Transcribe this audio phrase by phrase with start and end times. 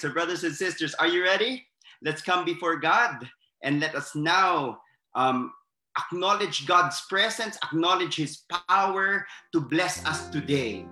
[0.00, 1.66] So, brothers and sisters, are you ready?
[2.02, 3.28] Let's come before God
[3.64, 4.78] and let us now
[5.16, 5.52] um,
[5.98, 10.86] acknowledge God's presence, acknowledge His power to bless us today.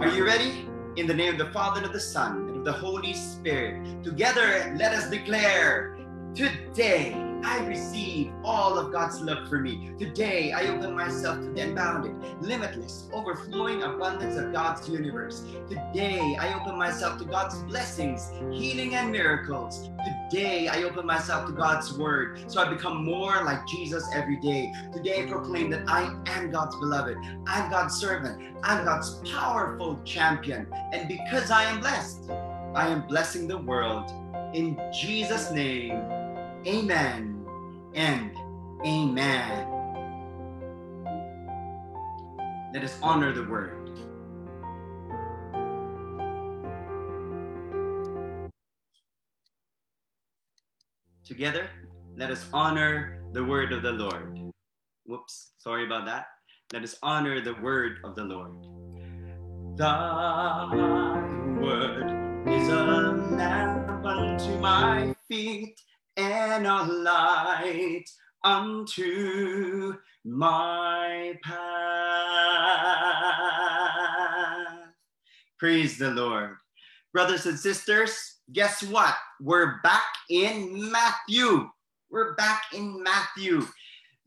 [0.00, 0.68] Are you ready?
[0.96, 4.04] In the name of the Father, and of the Son, and of the Holy Spirit,
[4.04, 5.96] together let us declare
[6.34, 9.90] today I receive all of God's love for me.
[9.98, 15.42] Today, I open myself to the unbounded, limitless, overflowing abundance of God's universe.
[15.68, 19.90] Today, I open myself to God's blessings, healing, and miracles.
[20.30, 24.72] Today, I open myself to God's word so I become more like Jesus every day.
[24.92, 27.16] Today, I proclaim that I am God's beloved,
[27.46, 30.68] I'm God's servant, I'm God's powerful champion.
[30.92, 32.30] And because I am blessed,
[32.74, 34.10] I am blessing the world.
[34.54, 35.92] In Jesus' name,
[36.66, 37.31] amen
[37.94, 38.36] and
[38.86, 39.68] amen.
[42.72, 43.90] Let us honor the word.
[51.24, 51.68] Together,
[52.16, 54.38] let us honor the word of the Lord.
[55.06, 56.26] Whoops, sorry about that.
[56.72, 58.52] Let us honor the word of the Lord.
[59.76, 60.68] Thy
[61.60, 62.84] word is a
[63.34, 65.80] lamp unto my feet
[66.16, 68.04] and a light
[68.44, 71.62] unto my path.
[75.58, 76.56] Praise the Lord.
[77.12, 79.14] Brothers and sisters, guess what?
[79.40, 81.68] We're back in Matthew.
[82.10, 83.66] We're back in Matthew.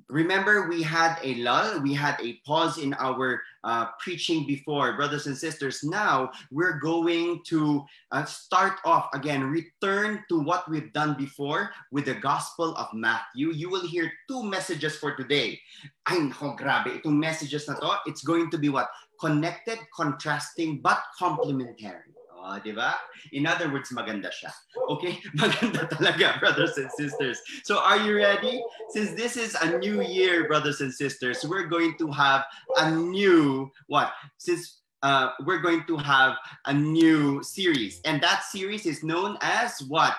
[0.09, 5.25] Remember, we had a lull, we had a pause in our uh, preaching before, brothers
[5.25, 5.83] and sisters.
[5.83, 12.05] Now we're going to uh, start off again, return to what we've done before with
[12.05, 13.51] the Gospel of Matthew.
[13.51, 15.59] You will hear two messages for today.
[16.05, 17.01] Ay, grabe.
[17.01, 18.89] Itong messages na to, it's going to be what?
[19.19, 22.14] Connected, contrasting, but complementary.
[22.45, 22.93] Oh, di ba?
[23.33, 24.53] In other words, maganda siya.
[24.93, 25.17] Okay?
[25.41, 27.41] Maganda talaga, brothers and sisters.
[27.65, 28.61] So are you ready?
[28.93, 32.45] Since this is a new year, brothers and sisters, we're going to have
[32.77, 34.13] a new, what?
[34.37, 38.01] Since uh, we're going to have a new series.
[38.05, 40.13] And that series is known as what?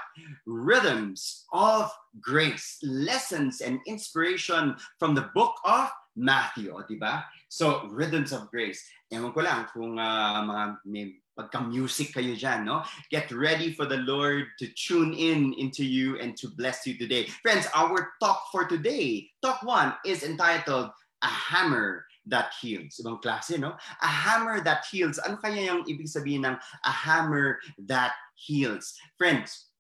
[0.46, 1.90] Rhythms of
[2.20, 2.78] Grace.
[2.82, 7.26] Lessons and inspiration from the book of Matthew, di ba?
[7.48, 8.82] So, Rhythms of Grace.
[9.12, 12.82] Ewan ko lang kung uh, mga may pagka-music kayo dyan, no?
[13.12, 17.28] Get ready for the Lord to tune in into you and to bless you today.
[17.44, 22.98] Friends, our talk for today, talk one, is entitled A Hammer That Heals.
[22.98, 23.76] Ibang klase, no?
[24.02, 25.20] A hammer that heals.
[25.22, 28.98] Ano kaya yung ibig sabihin ng a hammer that heals?
[29.14, 29.70] Friends,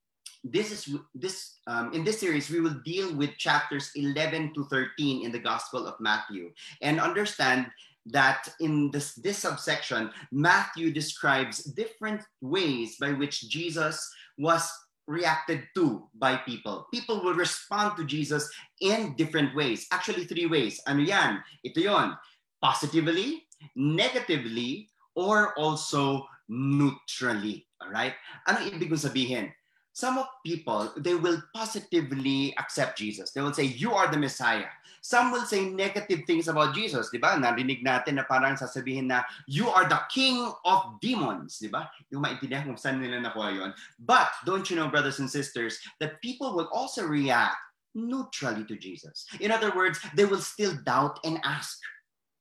[0.46, 5.26] this is this um, in this series we will deal with chapters 11 to 13
[5.26, 7.66] in the gospel of matthew and understand
[8.06, 13.98] that in this, this subsection, Matthew describes different ways by which Jesus
[14.38, 14.70] was
[15.06, 16.86] reacted to by people.
[16.92, 18.50] People will respond to Jesus
[18.80, 19.86] in different ways.
[19.92, 20.80] Actually, three ways.
[20.86, 21.42] Ano yan?
[21.64, 22.18] Ito yon.
[22.62, 27.66] Positively, negatively, or also neutrally.
[27.82, 28.14] Alright?
[28.46, 29.50] Ano ibig sabihin?
[29.96, 33.32] Some of people, they will positively accept Jesus.
[33.32, 34.68] They will say, you are the Messiah.
[35.00, 37.32] Some will say negative things about Jesus, di ba?
[37.40, 41.88] Narinig natin na parang sasabihin na, you are the king of demons, di ba?
[42.12, 43.72] Yung maintindihan kung saan nila nakuha yun.
[43.96, 47.56] But don't you know, brothers and sisters, that people will also react
[47.96, 49.24] neutrally to Jesus.
[49.40, 51.80] In other words, they will still doubt and ask.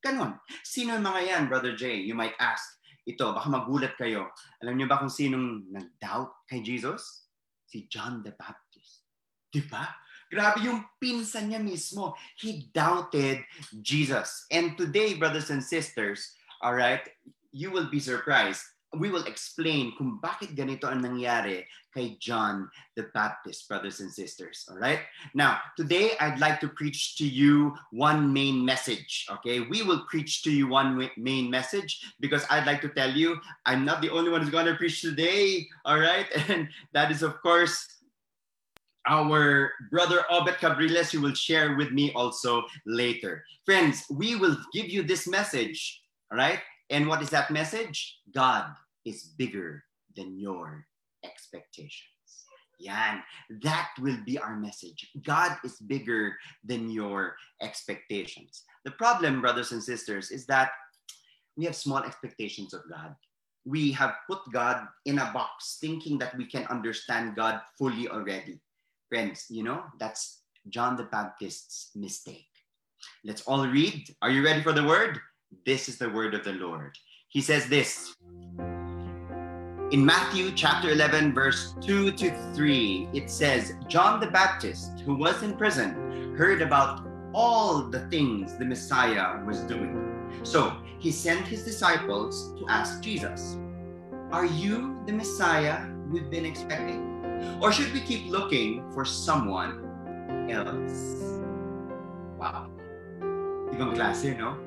[0.03, 0.35] Ganon.
[0.67, 2.03] Sino mga yan, Brother Jay?
[2.03, 2.67] You might ask.
[3.07, 4.27] Ito, baka magulat kayo.
[4.59, 7.24] Alam niyo ba kung sinong nag-doubt kay Jesus?
[7.75, 9.03] Si John the Baptist.
[9.51, 9.83] Di ba?
[10.31, 12.15] Grabe yung pinsan niya mismo.
[12.39, 13.43] He doubted
[13.83, 14.47] Jesus.
[14.47, 16.31] And today, brothers and sisters,
[16.63, 17.03] all right,
[17.51, 18.63] you will be surprised.
[18.97, 24.67] We will explain kung bakit ganito ang nangyari kay John the Baptist, brothers and sisters.
[24.69, 24.99] All right?
[25.33, 29.25] Now, today I'd like to preach to you one main message.
[29.39, 29.61] Okay?
[29.61, 33.85] We will preach to you one main message because I'd like to tell you I'm
[33.85, 35.67] not the only one who's going to preach today.
[35.85, 36.27] All right?
[36.49, 37.87] And that is, of course,
[39.07, 43.43] our brother Obet Cabriles, who will share with me also later.
[43.65, 46.59] Friends, we will give you this message, all right?
[46.89, 48.17] And what is that message?
[48.33, 48.65] God
[49.05, 49.83] is bigger
[50.15, 50.85] than your
[51.23, 52.09] expectations.
[52.79, 53.23] Yan,
[53.61, 55.09] that will be our message.
[55.23, 58.63] God is bigger than your expectations.
[58.83, 60.71] The problem, brothers and sisters, is that
[61.55, 63.15] we have small expectations of God.
[63.65, 68.59] We have put God in a box thinking that we can understand God fully already.
[69.09, 72.49] Friends, you know, that's John the Baptist's mistake.
[73.23, 74.03] Let's all read.
[74.21, 75.19] Are you ready for the word?
[75.65, 76.95] This is the word of the Lord.
[77.29, 78.15] He says this
[79.95, 85.41] In Matthew chapter 11, verse 2 to 3, it says, John the Baptist, who was
[85.41, 89.95] in prison, heard about all the things the Messiah was doing.
[90.43, 93.55] So he sent his disciples to ask Jesus,
[94.33, 96.99] Are you the Messiah we've been expecting?
[97.61, 99.79] Or should we keep looking for someone
[100.51, 101.39] else?
[102.35, 102.67] Wow.
[103.71, 104.59] Ibang klase, no?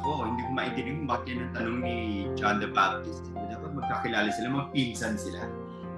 [0.00, 1.96] Ako, hindi ko maintindihan kung bakit yan ang tanong ni
[2.32, 3.28] John the Baptist.
[3.36, 5.44] Dapat magkakilala sila, magpinsan sila.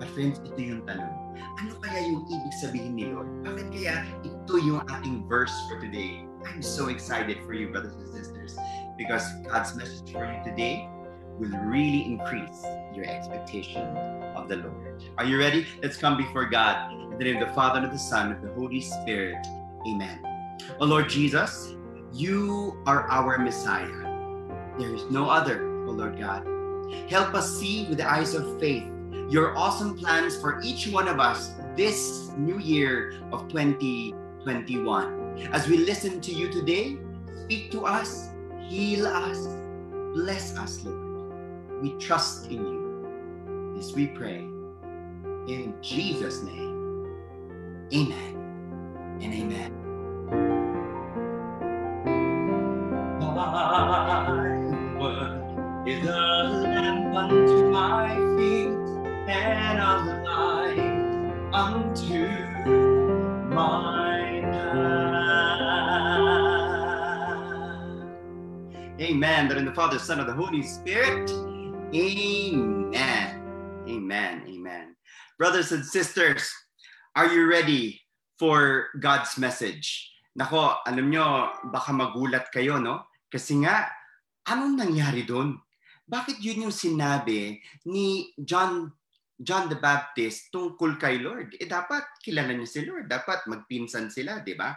[0.03, 1.15] But friends, ito yung tanong.
[1.39, 3.31] Ano kaya yung ibig sabihin ni Lord?
[3.47, 6.27] Bakit kaya ito yung ating verse for today?
[6.43, 8.59] I'm so excited for you, brothers and sisters,
[8.99, 10.91] because God's message for you today
[11.39, 13.87] will really increase your expectation
[14.35, 14.99] of the Lord.
[15.15, 15.63] Are you ready?
[15.79, 16.91] Let's come before God.
[16.91, 19.39] In the name of the Father, and of the Son, and of the Holy Spirit.
[19.87, 20.19] Amen.
[20.83, 21.79] Oh Lord Jesus,
[22.13, 23.89] you are our Messiah.
[24.79, 26.47] There is no other, O Lord God.
[27.09, 28.85] Help us see with the eyes of faith
[29.31, 35.49] your awesome plans for each one of us this new year of 2021.
[35.53, 36.99] As we listen to you today,
[37.45, 38.29] speak to us,
[38.69, 39.47] heal us,
[40.15, 41.83] bless us, Lord.
[41.83, 43.73] We trust in you.
[43.75, 44.47] This we pray.
[45.49, 47.17] In Jesus' name,
[47.93, 49.82] amen and amen.
[55.01, 56.11] Word is a
[56.63, 58.69] lamp unto my feet
[59.29, 60.93] and a light
[61.53, 62.29] unto
[63.55, 65.23] my path.
[69.01, 69.49] Amen.
[69.49, 71.31] That in the Father, Son, of the Holy Spirit.
[71.95, 73.43] Amen.
[73.89, 74.43] Amen.
[74.47, 74.97] Amen.
[75.39, 76.53] Brothers and sisters,
[77.17, 78.01] are you ready
[78.39, 80.11] for God's message?
[80.39, 83.05] Nako, alam nyo, baka magulat kayo, no?
[83.33, 83.89] Kasi nga,
[84.45, 85.57] anong nangyari doon?
[86.05, 87.57] Bakit yun yung sinabi
[87.89, 88.93] ni John
[89.43, 91.57] John the Baptist tungkol kay Lord?
[91.59, 94.71] Eh dapat kilala niya si Lord, dapat magpinsan sila, di ba?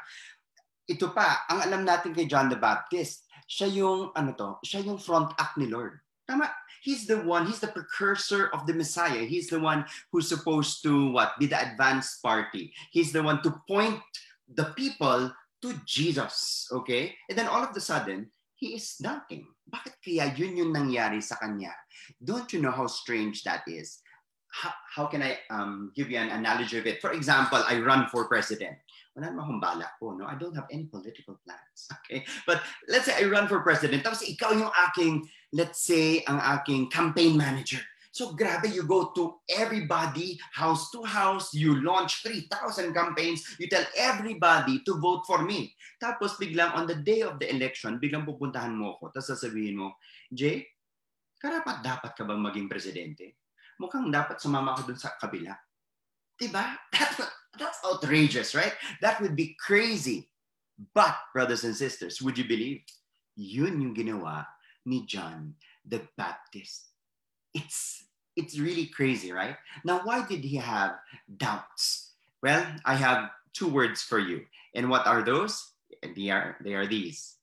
[0.87, 4.97] Ito pa, ang alam natin kay John the Baptist, siya yung ano to, siya yung
[4.97, 6.01] front act ni Lord.
[6.25, 6.49] Tama?
[6.81, 9.25] He's the one, he's the precursor of the Messiah.
[9.25, 11.37] He's the one who's supposed to what?
[11.37, 12.73] Be the advanced party.
[12.89, 14.01] He's the one to point
[14.49, 16.65] the people to Jesus.
[16.69, 17.13] Okay?
[17.29, 19.45] And then all of a sudden, he is doubting.
[19.67, 21.75] Bakit kaya yun yung nangyari sa kanya?
[22.17, 23.99] Don't you know how strange that is?
[24.55, 27.03] How, how can I um, give you an analogy of it?
[27.03, 28.79] For example, I run for president.
[29.15, 30.27] Wala naman akong balak po, no?
[30.27, 32.23] I don't have any political plans, okay?
[32.47, 36.87] But let's say I run for president, tapos ikaw yung aking, let's say, ang aking
[36.91, 37.83] campaign manager.
[38.15, 43.83] So grabe, you go to everybody, house to house, you launch 3,000 campaigns, you tell
[43.91, 45.75] everybody to vote for me.
[45.99, 49.99] Tapos biglang on the day of the election, biglang pupuntahan mo ako, tapos sasabihin mo,
[50.31, 50.63] Jay,
[51.43, 53.35] karapat dapat ka bang maging presidente?
[53.83, 55.51] Mukhang dapat sumama ka dun sa kabila.
[56.39, 56.71] Diba?
[56.95, 57.19] That's,
[57.59, 58.75] that's outrageous, right?
[59.03, 60.31] That would be crazy.
[60.95, 62.79] But, brothers and sisters, would you believe?
[63.35, 64.47] Yun yung ginawa
[64.87, 66.94] ni John the Baptist.
[67.55, 68.03] It's
[68.35, 69.55] it's really crazy, right?
[69.83, 70.99] Now, why did he have
[71.37, 72.11] doubts?
[72.43, 74.43] Well, I have two words for you.
[74.75, 75.71] And what are those?
[76.03, 77.37] They are, they are these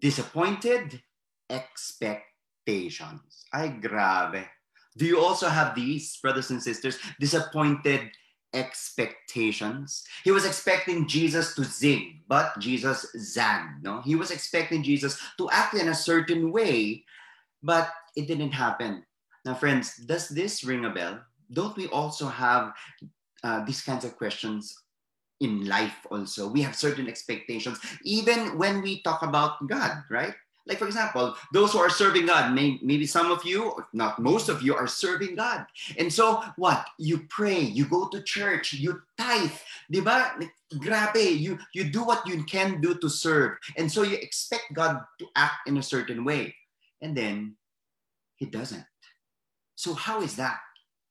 [0.00, 1.02] disappointed
[1.50, 3.44] expectations.
[3.52, 4.46] Ay, grabe.
[4.96, 6.98] Do you also have these, brothers and sisters?
[7.18, 8.10] Disappointed
[8.54, 10.04] expectations.
[10.24, 13.82] He was expecting Jesus to zig, but Jesus zagged.
[13.82, 17.04] No, he was expecting Jesus to act in a certain way,
[17.62, 19.04] but it didn't happen.
[19.44, 21.20] Now, friends, does this ring a bell?
[21.52, 22.72] Don't we also have
[23.42, 24.76] uh, these kinds of questions
[25.40, 26.48] in life also?
[26.48, 30.34] We have certain expectations, even when we talk about God, right?
[30.66, 34.20] Like, for example, those who are serving God, may, maybe some of you, if not
[34.20, 35.64] most of you, are serving God.
[35.98, 36.86] And so, what?
[36.98, 39.50] You pray, you go to church, you tithe,
[39.90, 40.38] di ba?
[40.74, 43.56] Grabe, you, you do what you can do to serve.
[43.76, 46.54] And so you expect God to act in a certain way.
[47.00, 47.56] And then,
[48.36, 48.84] He doesn't.
[49.80, 50.60] So, how is that?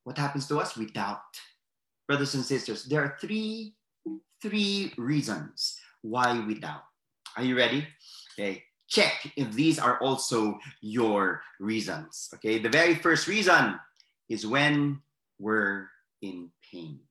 [0.06, 0.78] What happens to us?
[0.78, 1.26] We doubt.
[2.06, 3.74] Brothers and sisters, there are three,
[4.46, 6.86] three reasons why we doubt.
[7.34, 7.82] Are you ready?
[8.38, 12.30] Okay, check if these are also your reasons.
[12.38, 13.82] Okay, the very first reason
[14.30, 15.02] is when
[15.42, 15.90] we're
[16.22, 17.02] in pain.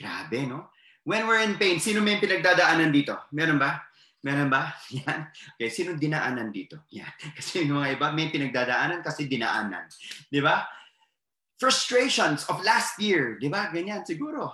[0.00, 0.72] Grabe, no?
[1.04, 3.28] When we're in pain, sino may pinagdadaanan dito?
[3.28, 3.76] Meron ba?
[4.24, 4.72] Meron ba?
[5.04, 5.28] Yan.
[5.60, 6.80] Okay, sino dinaanan dito?
[6.96, 7.12] Yan.
[7.36, 9.84] Kasi yung mga iba, may pinagdadaanan kasi dinaanan.
[10.32, 10.64] Di ba?
[11.58, 13.70] Frustrations of last year, di ba?
[13.70, 14.50] Ganyan siguro.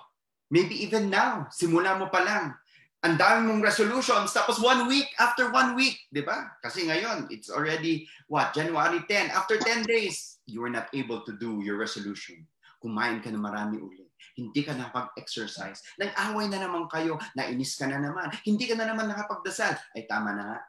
[0.51, 2.55] Maybe even now, simula mo pa lang.
[3.01, 6.53] Ang dami mong resolutions, tapos one week, after one week, di ba?
[6.61, 9.33] Kasi ngayon, it's already, what, January 10.
[9.33, 12.45] After 10 days, you were not able to do your resolution.
[12.85, 14.05] Kumain ka na marami uli.
[14.37, 15.81] Hindi ka nakapag-exercise.
[15.97, 17.17] Nag-away na naman kayo.
[17.33, 18.29] Nainis ka na naman.
[18.45, 19.81] Hindi ka na naman nakapagdasal.
[19.97, 20.61] Ay, tama na.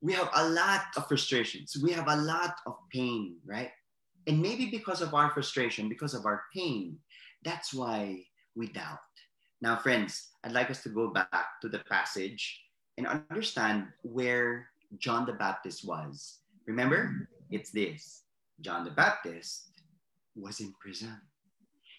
[0.00, 1.76] We have a lot of frustrations.
[1.76, 3.76] We have a lot of pain, right?
[4.26, 6.98] And maybe because of our frustration, because of our pain,
[7.44, 8.22] that's why
[8.54, 8.98] we doubt.
[9.60, 12.62] Now, friends, I'd like us to go back to the passage
[12.98, 16.38] and understand where John the Baptist was.
[16.66, 18.22] Remember, it's this
[18.60, 19.70] John the Baptist
[20.36, 21.20] was in prison.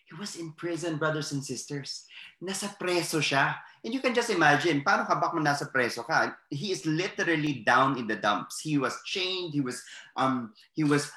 [0.06, 2.06] He was in prison, brothers and sisters.
[2.44, 3.56] Nasa preso siya.
[3.84, 6.36] And you can just imagine, paano ka ba nasa preso ka?
[6.50, 8.60] He is literally down in the dumps.
[8.60, 9.54] He was chained.
[9.54, 9.82] He was,
[10.16, 11.10] um, he was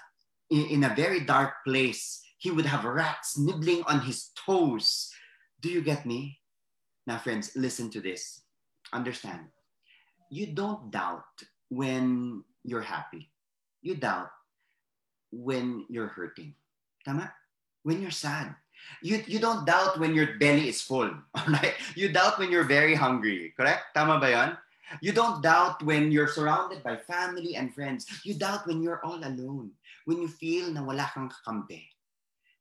[0.50, 2.22] in, in a very dark place.
[2.38, 5.10] He would have rats nibbling on his toes.
[5.60, 6.38] Do you get me?
[7.06, 8.42] Now, friends, listen to this.
[8.92, 9.46] Understand.
[10.30, 11.24] You don't doubt
[11.70, 13.30] when you're happy.
[13.82, 14.30] You doubt
[15.30, 16.54] when you're hurting.
[17.04, 17.32] Tama?
[17.82, 18.54] When you're sad.
[19.02, 21.10] You, you don't doubt when your belly is full.
[21.48, 21.74] Right?
[21.94, 23.54] You doubt when you're very hungry.
[23.56, 23.94] Correct?
[23.94, 24.50] Tama ba yon?
[25.00, 28.06] You don't doubt when you're surrounded by family and friends.
[28.24, 29.72] You doubt when you're all alone.
[30.04, 31.82] When you feel na wala kang kakampi.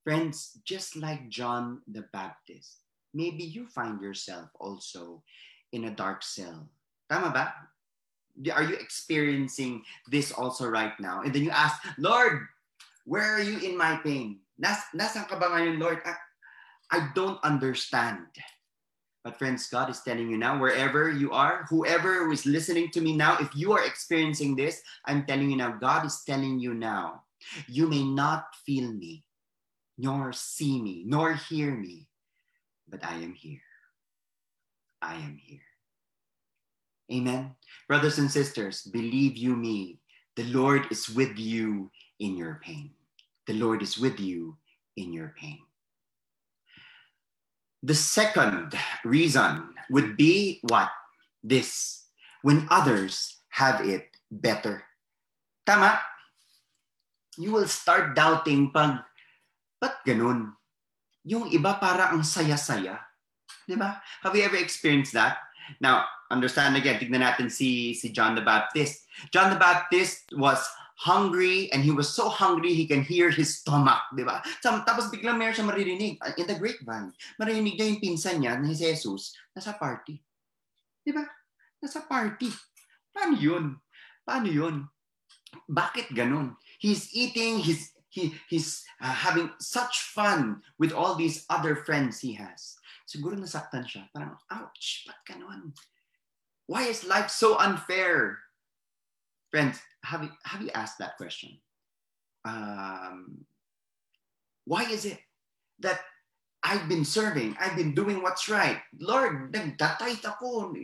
[0.04, 5.24] Friends, just like John the Baptist, maybe you find yourself also
[5.74, 6.70] in a dark cell.
[7.10, 7.54] Tama ba?
[8.54, 11.22] Are you experiencing this also right now?
[11.22, 12.46] And then you ask, Lord,
[13.06, 14.42] where are you in my pain?
[14.58, 16.02] Nas nasan ka ba ngayon, Lord?
[16.06, 16.14] I,
[16.92, 18.30] I don't understand.
[19.26, 23.18] But friends, God is telling you now, wherever you are, whoever is listening to me
[23.18, 27.24] now, if you are experiencing this, I'm telling you now, God is telling you now,
[27.68, 29.26] you may not feel me,
[29.98, 32.06] nor see me, nor hear me,
[32.88, 33.66] but I am here.
[35.02, 35.66] I am here.
[37.12, 37.56] Amen.
[37.88, 39.98] Brothers and sisters, believe you me,
[40.36, 41.90] the Lord is with you
[42.20, 42.92] in your pain.
[43.48, 44.58] The Lord is with you
[44.98, 45.65] in your pain.
[47.86, 48.74] The second
[49.06, 50.90] reason would be what?
[51.46, 52.02] This.
[52.42, 54.82] When others have it better.
[55.70, 56.02] Tama?
[57.38, 59.06] You will start doubting pag,
[59.78, 60.58] ba't ganun?
[61.30, 63.06] Yung iba para ang saya-saya.
[63.70, 64.02] Ba?
[64.26, 65.38] Have you ever experienced that?
[65.78, 69.06] Now, understand again, tignan natin si, si John the Baptist.
[69.30, 74.00] John the Baptist was hungry and he was so hungry he can hear his stomach,
[74.16, 74.40] di ba?
[74.64, 77.12] Tapos biglang meron siya maririnig uh, in the grapevine.
[77.40, 80.20] Maririnig niya yung pinsan niya na si Jesus nasa party.
[81.04, 81.28] Di ba?
[81.84, 82.50] Nasa party.
[83.12, 83.76] Paano yun?
[84.24, 84.88] Paano yun?
[85.68, 86.56] Bakit ganun?
[86.80, 92.32] He's eating, he's he, he's uh, having such fun with all these other friends he
[92.40, 92.80] has.
[93.04, 94.08] Siguro nasaktan siya.
[94.16, 95.76] Parang, ouch, ba't ganun?
[96.66, 98.40] Why is life so unfair?
[99.56, 101.56] Friends, have you, have you asked that question?
[102.44, 103.48] Um,
[104.66, 105.18] why is it
[105.80, 106.02] that
[106.62, 108.84] I've been serving, I've been doing what's right.
[109.00, 110.76] Lord, nagtatayt ako,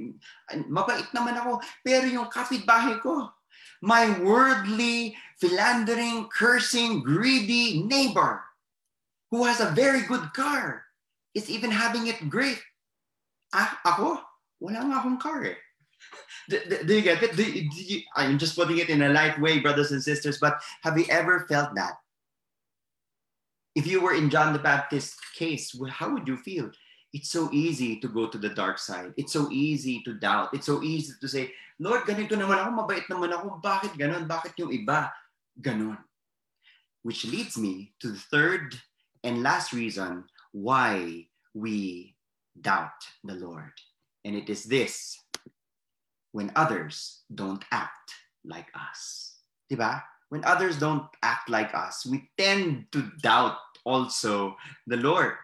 [0.71, 3.27] mabait naman ako, pero yung kapitbahay ko,
[3.83, 8.39] my worldly, philandering, cursing, greedy neighbor
[9.35, 10.87] who has a very good car
[11.35, 12.63] is even having it great.
[13.51, 14.23] Ah, ako?
[14.63, 15.59] Wala nga akong car eh.
[16.49, 17.35] Do, do, you get it?
[17.35, 20.61] Do, do you, I'm just putting it in a light way, brothers and sisters, but
[20.81, 21.93] have you ever felt that?
[23.75, 26.71] If you were in John the Baptist's case, how would you feel?
[27.13, 29.13] It's so easy to go to the dark side.
[29.17, 30.49] It's so easy to doubt.
[30.53, 33.59] It's so easy to say, Lord, ganito naman ako, mabait naman ako.
[33.59, 34.27] Bakit ganon?
[34.27, 35.11] Bakit yung iba
[35.59, 35.99] ganon?
[37.03, 38.75] Which leads me to the third
[39.23, 42.15] and last reason why we
[42.59, 43.73] doubt the Lord.
[44.23, 45.17] And it is this
[46.31, 48.11] when others don't act
[48.43, 49.35] like us.
[49.71, 50.01] Diba?
[50.29, 54.55] When others don't act like us, we tend to doubt also
[54.87, 55.35] the Lord.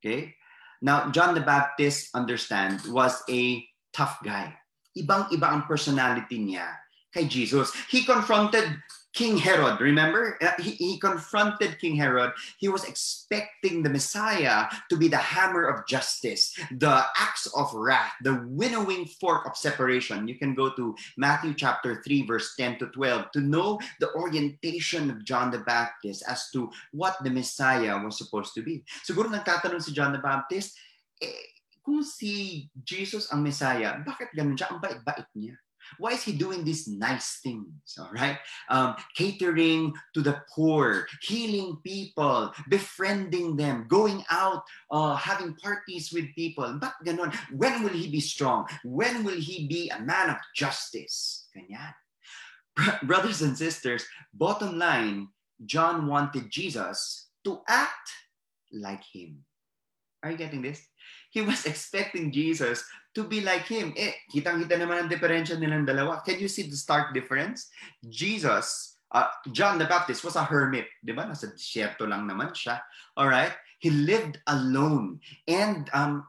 [0.00, 0.34] Okay?
[0.82, 3.64] Now, John the Baptist, understand, was a
[3.96, 4.52] tough guy.
[4.92, 6.68] Ibang-iba ang personality niya
[7.14, 7.72] kay Jesus.
[7.88, 8.68] He confronted
[9.14, 10.36] King Herod, remember?
[10.42, 12.32] Uh, he, he confronted King Herod.
[12.58, 18.12] He was expecting the Messiah to be the hammer of justice, the axe of wrath,
[18.22, 20.26] the winnowing fork of separation.
[20.26, 25.10] You can go to Matthew chapter 3, verse 10 to 12 to know the orientation
[25.10, 28.82] of John the Baptist as to what the Messiah was supposed to be.
[29.06, 30.74] Siguro nagtatanong si John the Baptist,
[31.22, 31.54] eh,
[31.86, 34.74] kung si Jesus ang Messiah, bakit ganun siya?
[34.74, 35.54] Ang bait-bait niya.
[35.98, 37.96] Why is he doing these nice things?
[37.98, 38.38] All right.
[38.68, 46.34] Um, catering to the poor, healing people, befriending them, going out, uh, having parties with
[46.34, 46.78] people.
[46.80, 46.94] But?
[47.52, 48.66] When will he be strong?
[48.84, 51.48] When will he be a man of justice?
[53.02, 55.28] Brothers and sisters, bottom line,
[55.64, 58.10] John wanted Jesus to act
[58.72, 59.44] like him.
[60.22, 60.86] Are you getting this?
[61.30, 62.84] He was expecting Jesus
[63.14, 63.94] to be like him.
[63.96, 66.20] Eh, kitang-kita naman ang diferensya nilang dalawa.
[66.26, 67.70] Can you see the stark difference?
[68.10, 70.90] Jesus, uh, John the Baptist was a hermit.
[70.98, 71.22] Di ba?
[71.24, 72.82] Nasa disyerto lang naman siya.
[73.16, 73.54] All right?
[73.78, 75.22] He lived alone.
[75.46, 76.26] And um,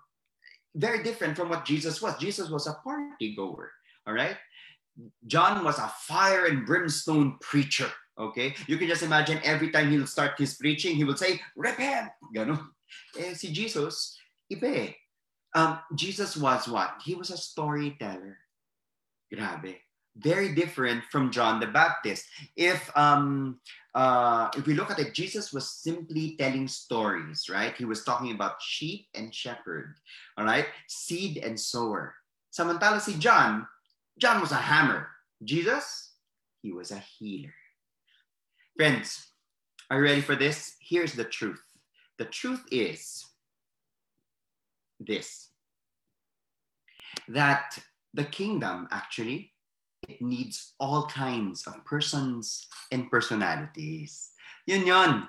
[0.78, 2.14] very different from what Jesus was.
[2.22, 3.74] Jesus was a party goer.
[4.06, 4.38] All right?
[5.26, 7.90] John was a fire and brimstone preacher.
[8.16, 8.56] Okay?
[8.68, 12.14] You can just imagine every time he'll start his preaching, he will say, repent!
[12.32, 12.62] Ganun.
[13.18, 14.16] Eh, si Jesus,
[14.48, 14.96] iba eh.
[15.56, 17.00] Um, Jesus was what?
[17.04, 18.38] He was a storyteller.
[19.34, 19.78] Grabe.
[20.18, 22.26] Very different from John the Baptist.
[22.56, 23.60] If um,
[23.94, 27.76] uh, if we look at it, Jesus was simply telling stories, right?
[27.76, 29.96] He was talking about sheep and shepherd,
[30.38, 30.68] all right?
[30.88, 32.16] Seed and sower.
[32.52, 33.68] Samantala si John,
[34.20, 35.08] John was a hammer.
[35.44, 36.14] Jesus,
[36.62, 37.54] he was a healer.
[38.78, 39.28] Friends,
[39.90, 40.76] are you ready for this?
[40.80, 41.64] Here's the truth.
[42.20, 43.26] The truth is
[45.00, 45.50] this
[47.28, 47.78] that
[48.14, 49.52] the kingdom actually
[50.08, 54.32] it needs all kinds of persons and personalities.
[54.68, 55.28] Yun yun.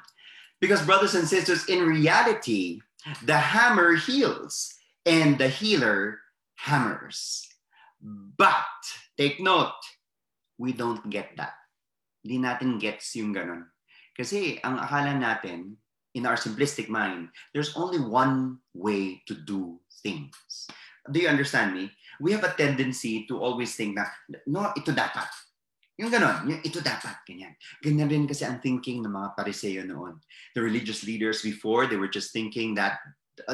[0.61, 2.81] Because brothers and sisters, in reality,
[3.25, 6.21] the hammer heals and the healer
[6.57, 7.47] hammers.
[8.01, 8.81] But
[9.17, 9.81] take note,
[10.59, 11.57] we don't get that.
[12.25, 13.69] Hindi natin gets yung ganun.
[14.17, 15.77] Kasi ang akala natin,
[16.17, 20.67] in our simplistic mind, there's only one way to do things.
[21.13, 21.93] Do you understand me?
[22.19, 24.09] We have a tendency to always think na,
[24.49, 25.29] no, ito dapat.
[26.01, 27.53] Yung ganon, yung ito dapat, ganyan.
[27.85, 30.17] Ganyan rin kasi ang thinking ng mga pariseo noon.
[30.57, 33.01] The religious leaders before, they were just thinking that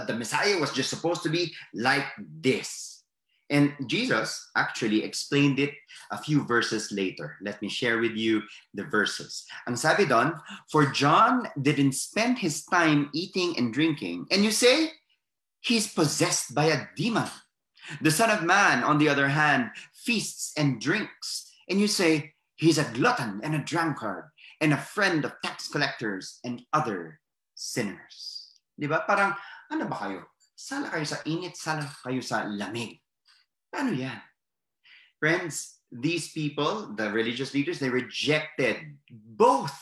[0.07, 3.02] the Messiah was just supposed to be like this.
[3.53, 5.77] And Jesus actually explained it
[6.11, 7.37] a few verses later.
[7.45, 8.41] Let me share with you
[8.73, 9.45] the verses.
[9.69, 10.33] Ang sabi doon,
[10.73, 14.25] for John didn't spend his time eating and drinking.
[14.33, 14.97] And you say,
[15.61, 17.29] he's possessed by a demon.
[18.01, 21.53] The Son of Man, on the other hand, feasts and drinks.
[21.69, 24.33] And you say, he's a glutton and a drunkard
[24.65, 27.21] and a friend of tax collectors and other
[27.53, 28.57] sinners.
[28.81, 29.05] Di ba?
[29.05, 29.37] Parang,
[29.69, 30.25] ano ba kayo?
[30.57, 33.02] Sala kayo sa init, sala kayo sa lamig.
[33.73, 34.21] Paano yan?
[35.19, 39.73] Friends, these people, the religious leaders, they rejected both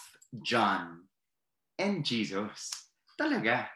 [0.42, 1.06] John
[1.78, 2.70] and Jesus.
[3.18, 3.66] Talaga.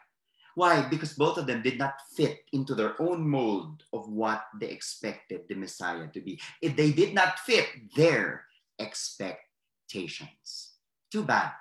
[0.55, 0.87] Why?
[0.87, 5.47] Because both of them did not fit into their own mold of what they expected
[5.47, 6.39] the Messiah to be.
[6.61, 8.45] If they did not fit their
[8.79, 10.79] expectations.
[11.11, 11.51] Too bad.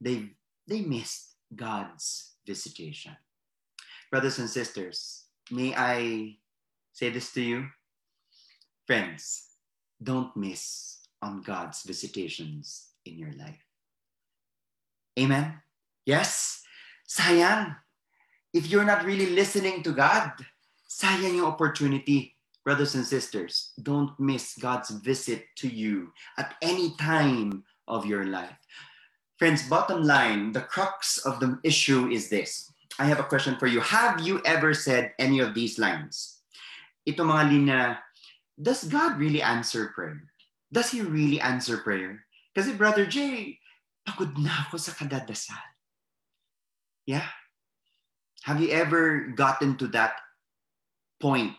[0.00, 0.30] They,
[0.66, 3.16] they missed God's visitation.
[4.10, 6.36] Brothers and sisters, may I
[6.92, 7.66] say this to you?
[8.88, 9.52] Friends,
[10.00, 13.60] don't miss on God's visitations in your life.
[15.20, 15.60] Amen?
[16.06, 16.64] Yes?
[17.04, 17.76] Sayang.
[18.54, 20.32] If you're not really listening to God,
[20.88, 22.32] sayang yung opportunity.
[22.64, 28.56] Brothers and sisters, don't miss God's visit to you at any time of your life.
[29.36, 32.72] Friends, bottom line, the crux of the issue is this.
[32.98, 33.80] I have a question for you.
[33.80, 36.40] Have you ever said any of these lines?
[37.08, 37.80] Ito mga linya
[38.60, 40.22] does God really answer prayer?
[40.72, 42.24] Does He really answer prayer?
[42.54, 43.58] Kasi Brother Jay,
[44.02, 45.62] pagod na ako sa kadadasal.
[47.06, 47.28] Yeah?
[48.42, 50.20] Have you ever gotten to that
[51.20, 51.56] point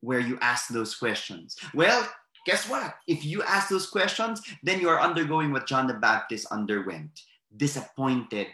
[0.00, 1.56] where you ask those questions?
[1.74, 2.06] Well,
[2.46, 2.96] guess what?
[3.06, 7.10] If you ask those questions, then you are undergoing what John the Baptist underwent
[7.56, 8.48] disappointed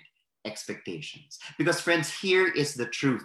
[0.44, 1.38] expectations.
[1.58, 3.24] Because, friends, here is the truth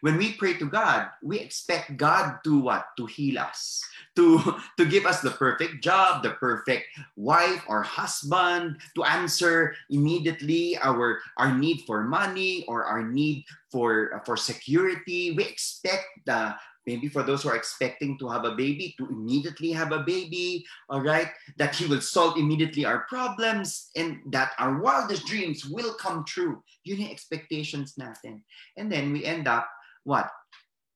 [0.00, 2.86] when we pray to God, we expect God to what?
[2.96, 3.82] To heal us,
[4.16, 4.38] to,
[4.76, 11.20] to give us the perfect job, the perfect wife or husband, to answer immediately our,
[11.36, 15.34] our need for money or our need for, for security.
[15.36, 16.54] We expect the
[16.88, 20.64] maybe for those who are expecting to have a baby, to immediately have a baby,
[20.88, 21.28] all right?
[21.58, 26.64] That He will solve immediately our problems and that our wildest dreams will come true.
[26.84, 28.40] Yun yung expectations natin.
[28.80, 29.68] And then we end up
[30.08, 30.32] what?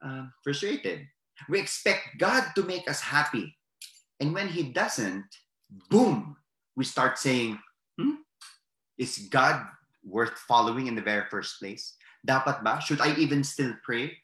[0.00, 1.04] Uh, frustrated.
[1.52, 3.52] We expect God to make us happy.
[4.16, 5.28] And when He doesn't,
[5.92, 6.40] boom,
[6.72, 7.60] we start saying,
[8.00, 8.24] hmm?
[8.96, 9.60] Is God
[10.00, 11.92] worth following in the very first place?
[12.24, 12.80] Dapat ba?
[12.80, 14.16] Should I even still pray?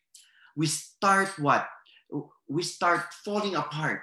[0.56, 1.68] We start what?
[2.48, 4.00] We start falling apart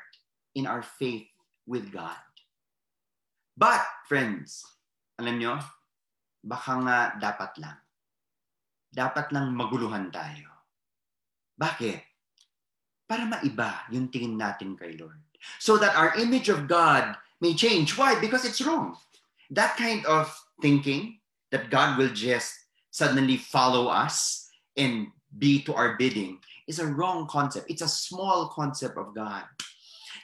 [0.54, 1.26] in our faith
[1.66, 2.22] with God.
[3.58, 4.62] But, friends,
[5.18, 5.58] alam nyo,
[6.44, 7.80] baka nga dapat lang.
[8.94, 10.55] Dapat lang maguluhan tayo
[11.56, 12.00] Bakit?
[13.08, 15.22] Para maiba yung tingin natin kay Lord.
[15.60, 17.94] So that our image of God may change.
[17.98, 18.18] Why?
[18.20, 18.98] Because it's wrong.
[19.52, 22.54] That kind of thinking that God will just
[22.90, 27.70] suddenly follow us and be to our bidding is a wrong concept.
[27.70, 29.44] It's a small concept of God.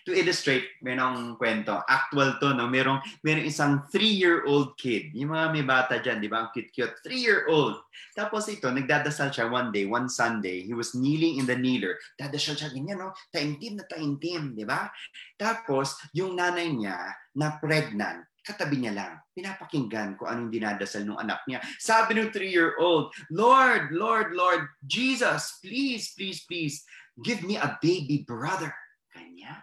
[0.07, 2.65] To illustrate, merong kwento, actual to, no?
[2.65, 5.13] Merong, merong isang three-year-old kid.
[5.13, 6.45] Yung mga may bata dyan, di ba?
[6.45, 6.97] Ang cute-cute.
[7.05, 7.85] Three-year-old.
[8.17, 10.65] Tapos ito, nagdadasal siya one day, one Sunday.
[10.65, 12.01] He was kneeling in the kneeler.
[12.17, 13.13] Dadasal siya ganyan, no?
[13.29, 14.89] Taimtim na taimtim, di ba?
[15.37, 16.97] Tapos, yung nanay niya
[17.37, 19.13] na pregnant, katabi niya lang.
[19.37, 21.61] Pinapakinggan ko anong dinadasal ng anak niya.
[21.77, 26.81] Sabi ng three-year-old, Lord, Lord, Lord, Jesus, please, please, please,
[27.21, 28.73] give me a baby brother.
[29.13, 29.61] Kanya.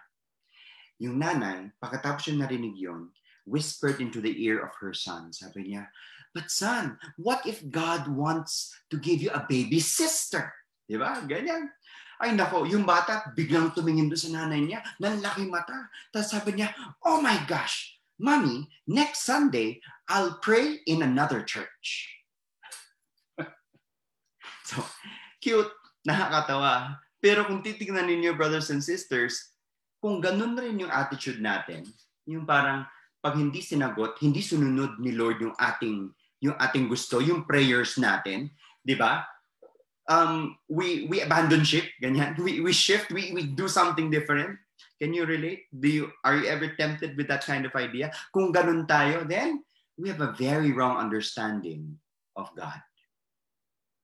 [0.99, 3.07] Yung nanay, pagkatapos yung narinig yon,
[3.47, 5.31] whispered into the ear of her son.
[5.31, 5.87] Sabi niya,
[6.35, 10.53] but son, what if God wants to give you a baby sister?
[10.85, 11.23] Di ba?
[11.23, 11.71] Ganyan.
[12.19, 15.87] Ay nako, yung bata biglang tumingin doon sa nanay niya, nanlaki mata.
[16.11, 16.75] Tapos sabi niya,
[17.07, 19.79] oh my gosh, Mommy, next Sunday,
[20.11, 22.11] I'll pray in another church.
[24.67, 24.83] so,
[25.39, 25.71] cute,
[26.03, 26.99] nakakatawa.
[27.23, 29.48] Pero kung titignan ninyo, brothers and sisters,
[29.99, 31.83] kung ganun rin yung attitude natin,
[32.23, 32.87] yung parang
[33.19, 38.47] pag hindi sinagot, hindi sununod ni Lord yung ating yung ating gusto, yung prayers natin,
[38.83, 39.27] 'di ba?
[40.09, 42.33] Um, we we abandon ship, ganyan.
[42.39, 44.57] We we shift, we we do something different.
[44.97, 45.67] Can you relate?
[45.69, 48.09] Do you are you ever tempted with that kind of idea?
[48.31, 49.61] Kung ganun tayo, then
[49.99, 51.99] we have a very wrong understanding
[52.39, 52.79] of God.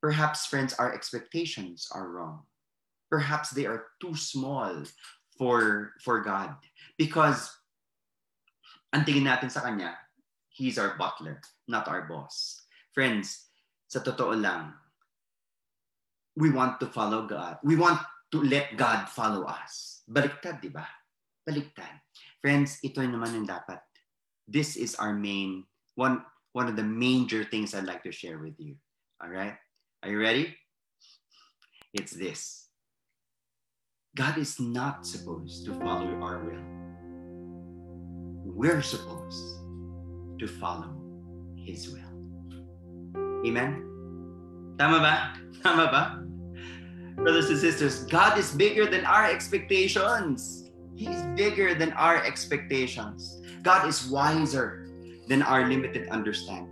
[0.04, 2.44] Perhaps, friends, our expectations are wrong.
[3.10, 4.84] Perhaps they are too small
[5.38, 6.56] for, for God.
[6.98, 7.52] Because
[8.96, 9.96] ang tingin natin sa Kanya,
[10.56, 12.64] He's our butler, not our boss.
[12.96, 13.52] Friends,
[13.92, 14.72] sa totoo lang,
[16.40, 17.60] we want to follow God.
[17.60, 18.00] We want
[18.32, 20.04] to let God follow us.
[20.08, 20.88] Baliktad, di ba?
[21.44, 22.00] Baliktad.
[22.40, 23.84] Friends, ito naman yung dapat.
[24.48, 25.68] This is our main,
[26.00, 26.24] one,
[26.56, 28.80] one of the major things I'd like to share with you.
[29.20, 29.60] All right?
[30.04, 30.56] Are you ready?
[31.92, 32.65] It's this.
[34.16, 36.64] God is not supposed to follow our will.
[38.48, 39.44] We're supposed
[40.40, 40.96] to follow
[41.58, 42.00] His will.
[43.46, 43.84] Amen?
[44.80, 45.34] Tama ba?
[45.64, 46.26] Tama ba?
[47.16, 50.70] brothers and sisters, God is bigger than our expectations.
[50.96, 53.42] He is bigger than our expectations.
[53.64, 54.88] God is wiser
[55.28, 56.72] than our limited understanding.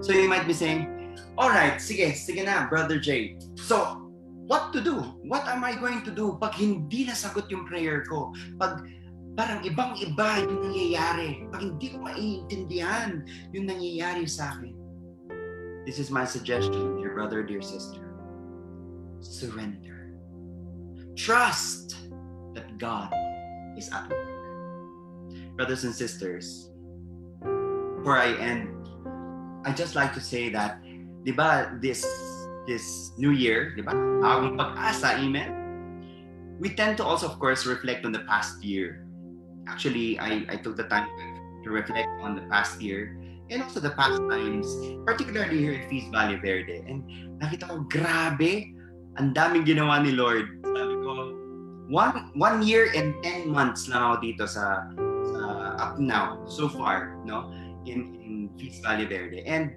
[0.00, 3.36] So you might be saying, all right, sige, sige na, Brother Jay.
[3.56, 4.01] So,
[4.52, 5.00] what to do?
[5.24, 8.36] What am I going to do pag hindi nasagot yung prayer ko?
[8.60, 8.84] Pag
[9.32, 11.48] parang ibang-iba yung nangyayari.
[11.48, 13.24] Pag hindi ko maiintindihan
[13.56, 14.76] yung nangyayari sa akin.
[15.88, 18.12] This is my suggestion, dear brother, dear sister
[19.22, 20.18] surrender.
[21.16, 21.96] Trust
[22.54, 23.12] that God
[23.76, 24.28] is at work.
[25.56, 26.70] Brothers and sisters,
[27.96, 28.68] before I end,
[29.64, 30.82] I just like to say that,
[31.24, 32.02] di ba, this
[32.66, 35.50] this new year, di ba, bagong pag-asa, amen?
[36.62, 39.02] We tend to also, of course, reflect on the past year.
[39.66, 41.10] Actually, I, I took the time
[41.64, 43.18] to reflect on the past year
[43.50, 44.66] and also the past times,
[45.04, 46.82] particularly here in Feast Valley Verde.
[46.86, 47.02] And
[47.42, 48.72] nakita ko, grabe,
[49.18, 50.46] ang daming ginawa ni Lord.
[50.64, 51.12] Sabi ko,
[51.90, 54.86] one, one year and 10 months lang ako dito sa,
[55.30, 55.40] sa
[55.78, 57.50] up now, so far, no?
[57.84, 59.42] In, in Feast Valley Verde.
[59.44, 59.74] And,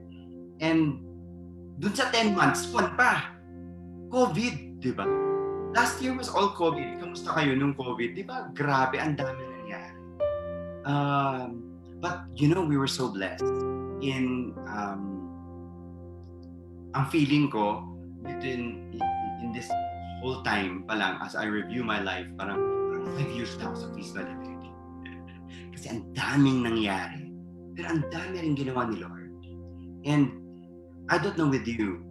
[0.61, 1.04] and
[1.79, 3.35] dun sa 10 months, fun pa.
[4.11, 5.03] COVID, di ba?
[5.75, 7.03] Last year was all COVID.
[7.03, 8.15] Kamusta kayo nung COVID?
[8.15, 8.47] Di ba?
[8.55, 9.99] Grabe, ang dami nangyari.
[10.87, 11.67] Um,
[11.99, 13.43] but, you know, we were so blessed
[13.99, 15.27] in um,
[16.95, 17.83] ang feeling ko
[18.23, 18.95] within
[19.43, 19.67] in this
[20.23, 23.75] whole time pa lang, as I review my life, parang, parang five years na ako
[23.75, 24.15] sa Peace
[25.75, 27.35] Kasi ang daming nangyari.
[27.75, 29.35] Pero ang dami rin ginawa ni Lord.
[30.07, 30.44] And
[31.07, 32.01] I don't know with you,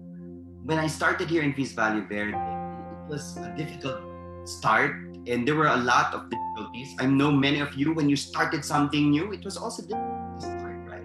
[0.62, 3.98] when I started here in Feast Valley Verde, it was a difficult
[4.46, 4.94] start
[5.26, 6.94] and there were a lot of difficulties.
[7.00, 10.46] I know many of you, when you started something new, it was also difficult to
[10.46, 11.02] start, right?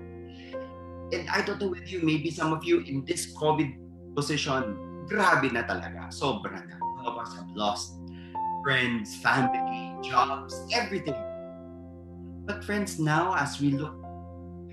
[1.14, 3.74] And I don't know with you, maybe some of you in this COVID
[4.14, 4.78] position,
[5.10, 6.14] grabe na talaga.
[6.14, 6.78] Sobra na.
[7.02, 7.98] All of us have lost
[8.62, 11.18] friends, family, jobs, everything.
[12.46, 13.98] But friends, now as we look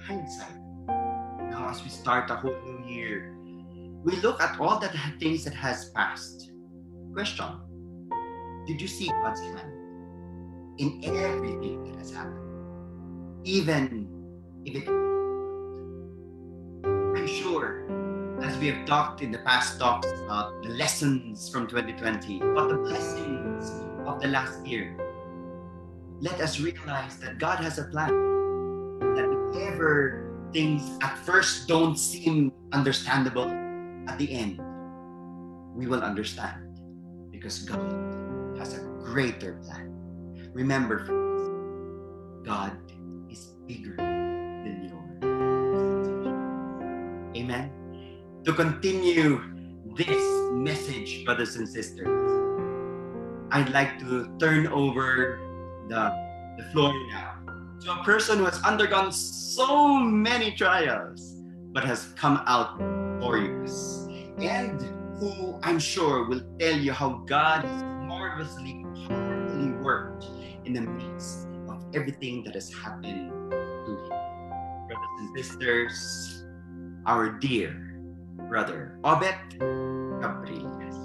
[0.04, 0.60] hindsight,
[1.48, 3.36] now as we start a whole new year,
[4.04, 6.52] we look at all the things that has passed.
[7.12, 7.46] Question,
[8.66, 9.72] did you see God's hand
[10.78, 12.38] in everything that has happened?
[13.44, 14.08] Even
[14.64, 14.88] if it
[16.84, 17.86] I'm sure
[18.42, 22.76] as we have talked in the past talks about the lessons from 2020, but the
[22.76, 23.70] blessings
[24.06, 24.96] of the last year,
[26.20, 28.12] let us realize that God has a plan.
[29.16, 30.25] That if ever
[30.56, 33.44] things at first don't seem understandable,
[34.08, 34.56] at the end,
[35.76, 36.80] we will understand
[37.30, 37.84] because God
[38.56, 39.92] has a greater plan.
[40.54, 41.04] Remember,
[42.40, 42.72] God
[43.28, 44.96] is bigger than your
[47.36, 47.68] Amen.
[48.44, 49.44] To continue
[49.92, 52.08] this message, brothers and sisters,
[53.52, 55.36] I'd like to turn over
[55.90, 56.08] the,
[56.56, 57.35] the floor now
[57.86, 61.36] to a person who has undergone so many trials
[61.70, 64.82] but has come out victorious and
[65.20, 70.26] who I'm sure will tell you how God has marvelously, powerfully worked
[70.64, 74.08] in the midst of everything that has happened to him.
[74.88, 76.44] Brothers and sisters,
[77.06, 78.02] our dear
[78.48, 79.60] brother, Obet
[80.20, 80.96] Capriles.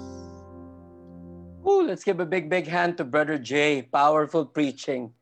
[1.64, 3.82] Ooh, let's give a big, big hand to Brother Jay.
[3.82, 5.12] Powerful preaching.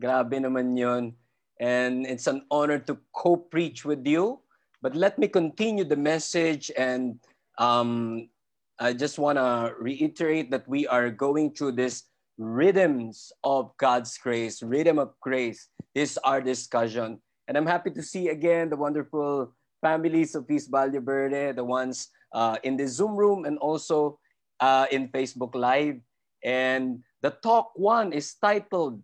[0.00, 1.14] Grabe naman yun.
[1.60, 4.40] And it's an honor to co-preach with you.
[4.80, 7.18] But let me continue the message and
[7.58, 8.30] um,
[8.78, 12.04] I just want to reiterate that we are going through this
[12.38, 15.66] rhythms of God's grace, rhythm of grace.
[15.94, 17.18] This is our discussion.
[17.48, 22.56] And I'm happy to see again the wonderful families of Feast Verde, the ones uh,
[22.62, 24.20] in the Zoom room and also
[24.60, 25.98] uh, in Facebook Live.
[26.44, 29.02] And the talk one is titled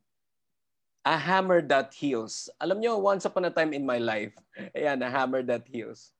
[1.04, 2.48] A Hammer That Heals.
[2.56, 4.32] Alam nyo, once upon a time in my life,
[4.76, 6.16] ayan, A Hammer That Heals.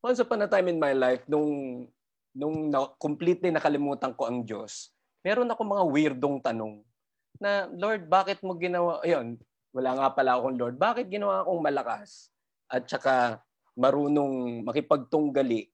[0.00, 1.84] Once upon a time in my life, nung
[2.32, 4.88] nung na, completely nakalimutan ko ang Diyos,
[5.20, 6.80] meron ako mga weirdong tanong
[7.42, 9.36] na, Lord, bakit mo ginawa, ayun,
[9.74, 12.32] wala nga pala akong Lord, bakit ginawa akong malakas
[12.70, 13.42] at saka
[13.74, 15.68] marunong makipagtunggali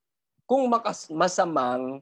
[0.49, 2.01] kung makas, masamang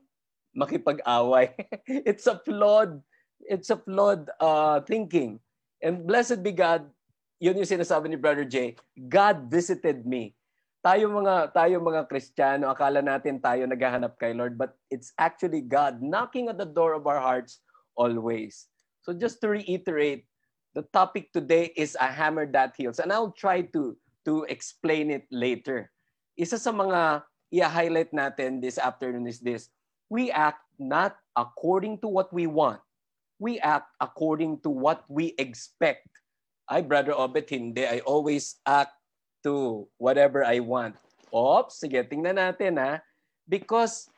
[0.54, 1.52] makipag-away.
[2.08, 3.02] it's a flawed,
[3.42, 5.42] it's a flawed uh, thinking.
[5.86, 6.90] And blessed be God,
[7.38, 10.34] yun yung sinasabi ni Brother Jay, God visited me
[10.86, 15.98] tayo mga tayo mga Kristiyano, akala natin tayo naghahanap kay Lord, but it's actually God
[15.98, 17.58] knocking at the door of our hearts
[17.98, 18.70] always.
[19.02, 20.30] So just to reiterate,
[20.78, 23.98] the topic today is a hammer that heals, and I'll try to
[24.30, 25.90] to explain it later.
[26.38, 29.74] Isa sa mga i-highlight natin this afternoon is this:
[30.06, 32.78] we act not according to what we want,
[33.38, 36.08] we act according to what we expect.
[36.68, 37.86] I, Brother Obet, hindi.
[37.86, 38.96] I always act
[39.44, 40.96] to whatever I want.
[41.30, 42.98] Oops, sige, tingnan natin ha.
[43.46, 44.10] Because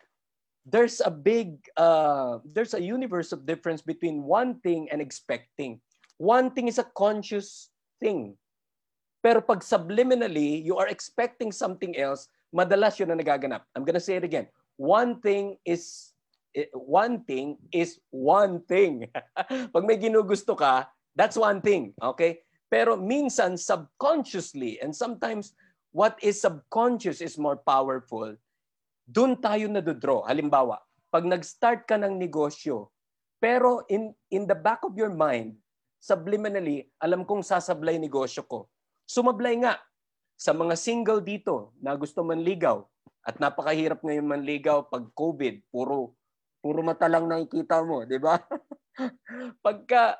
[0.64, 5.80] there's a big, uh, there's a universe of difference between wanting and expecting.
[6.16, 7.68] Wanting is a conscious
[8.00, 8.36] thing.
[9.20, 13.66] Pero pag subliminally, you are expecting something else, madalas yun na nagaganap.
[13.74, 14.48] I'm gonna say it again.
[14.78, 16.14] One thing is
[16.74, 19.06] one thing is one thing.
[19.74, 21.92] pag may ginugusto ka, that's one thing.
[22.00, 22.42] Okay?
[22.68, 25.56] Pero minsan subconsciously and sometimes
[25.92, 28.36] what is subconscious is more powerful.
[29.08, 30.28] Doon tayo nadodraw.
[30.28, 30.76] Halimbawa,
[31.08, 32.92] pag nag-start ka ng negosyo,
[33.40, 35.56] pero in, in the back of your mind,
[35.96, 38.68] subliminally, alam kong sasablay negosyo ko.
[39.08, 39.80] Sumablay nga
[40.36, 42.84] sa mga single dito na gusto manligaw
[43.24, 46.17] at napakahirap ngayon manligaw pag COVID, puro
[46.58, 48.38] puro mata lang nakikita mo, 'di ba?
[49.64, 50.18] Pagka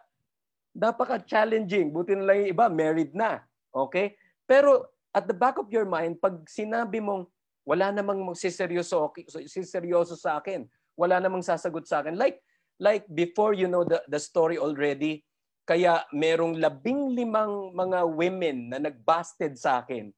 [0.78, 1.90] napaka-challenging.
[1.90, 3.42] Buti na lang yung iba, married na.
[3.74, 4.14] Okay?
[4.46, 7.26] Pero at the back of your mind, pag sinabi mong
[7.66, 9.12] wala namang magsiseryoso,
[9.50, 12.16] siseryoso sa akin, wala namang sasagot sa akin.
[12.16, 12.40] Like,
[12.80, 15.26] like before you know the, the story already,
[15.68, 20.08] kaya merong labing limang mga women na nagbasted sa akin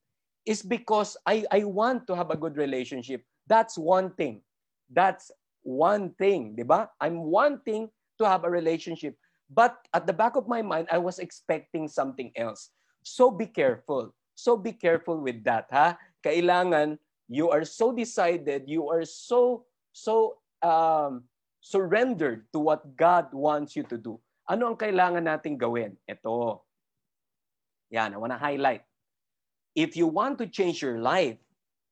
[0.47, 3.27] is because I, I want to have a good relationship.
[3.51, 4.39] That's one thing.
[4.87, 5.27] That's
[5.63, 6.89] one thing, di ba?
[6.99, 9.17] I'm wanting to have a relationship.
[9.51, 12.71] But at the back of my mind, I was expecting something else.
[13.03, 14.13] So be careful.
[14.35, 15.97] So be careful with that, ha?
[16.23, 16.97] Kailangan
[17.31, 19.63] you are so decided, you are so
[19.95, 21.23] so um,
[21.63, 24.19] surrendered to what God wants you to do.
[24.51, 25.95] Ano ang kailangan nating gawin?
[26.03, 26.59] Ito.
[27.95, 28.83] Yan, I want to highlight.
[29.71, 31.39] If you want to change your life,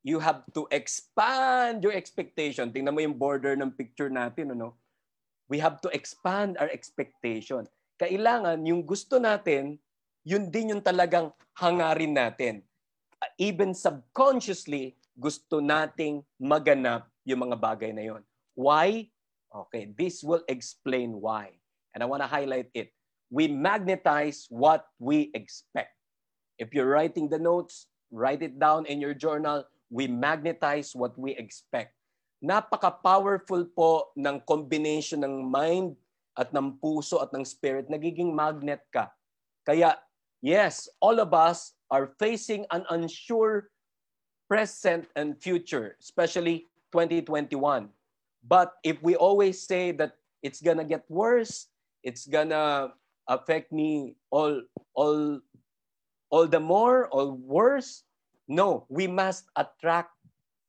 [0.03, 2.71] you have to expand your expectation.
[2.71, 4.79] Tingnan mo yung border ng picture natin, ano?
[5.49, 7.65] we have to expand our expectation.
[7.97, 9.81] Kailangan yung gusto natin,
[10.23, 12.61] yun din yung talagang hangarin natin.
[13.35, 18.21] Even subconsciously, gusto nating maganap yung mga bagay na yon.
[18.55, 19.11] Why?
[19.51, 21.51] Okay, this will explain why.
[21.91, 22.93] And I want to highlight it.
[23.33, 25.91] We magnetize what we expect.
[26.61, 29.65] If you're writing the notes, write it down in your journal.
[29.89, 31.99] We magnetize what we expect
[32.39, 35.95] napaka-powerful po ng combination ng mind
[36.39, 37.91] at ng puso at ng spirit.
[37.91, 39.11] Nagiging magnet ka.
[39.67, 39.99] Kaya,
[40.39, 43.69] yes, all of us are facing an unsure
[44.47, 47.91] present and future, especially 2021.
[48.47, 51.67] But if we always say that it's gonna get worse,
[52.07, 52.95] it's gonna
[53.27, 54.63] affect me all
[54.95, 55.43] all
[56.31, 58.07] all the more or worse,
[58.49, 60.09] no, we must attract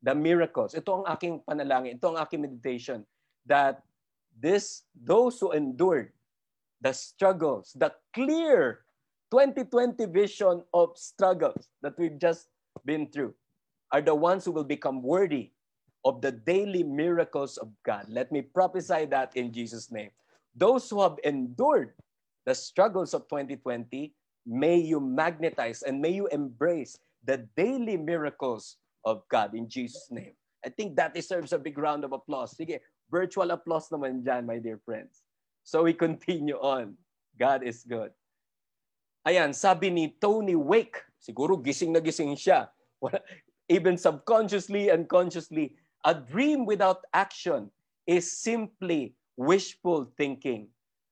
[0.05, 0.77] the miracles.
[0.77, 3.09] Ito ang aking panalangin, ito ang aking meditation
[3.49, 3.81] that
[4.37, 6.13] this those who endured
[6.85, 8.85] the struggles, the clear
[9.33, 12.53] 2020 vision of struggles that we've just
[12.85, 13.33] been through
[13.93, 15.51] are the ones who will become worthy
[16.05, 18.07] of the daily miracles of God.
[18.09, 20.11] Let me prophesy that in Jesus' name.
[20.57, 21.93] Those who have endured
[22.45, 24.13] the struggles of 2020,
[24.47, 30.33] may you magnetize and may you embrace the daily miracles of God in Jesus' name.
[30.65, 32.57] I think that deserves a big round of applause.
[32.57, 35.25] Sige, virtual applause naman dyan, my dear friends.
[35.65, 36.97] So we continue on.
[37.39, 38.13] God is good.
[39.25, 42.69] Ayan, sabi ni Tony Wake, siguro gising na gising siya.
[43.69, 47.69] Even subconsciously and consciously, a dream without action
[48.09, 50.69] is simply wishful thinking.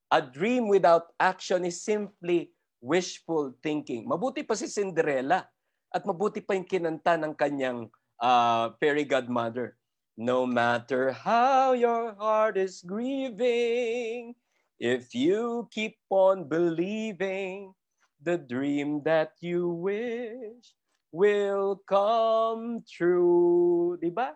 [0.09, 2.49] A dream without action is simply
[2.81, 4.09] wishful thinking.
[4.09, 5.45] Mabuti pa si Cinderella
[5.89, 7.89] at mabuti pa yung kinanta ng kanyang
[8.21, 9.77] uh, fairy godmother.
[10.19, 14.35] No matter how your heart is grieving,
[14.75, 17.71] if you keep on believing,
[18.19, 20.75] the dream that you wish
[21.11, 23.95] will come true.
[24.03, 24.35] Diba?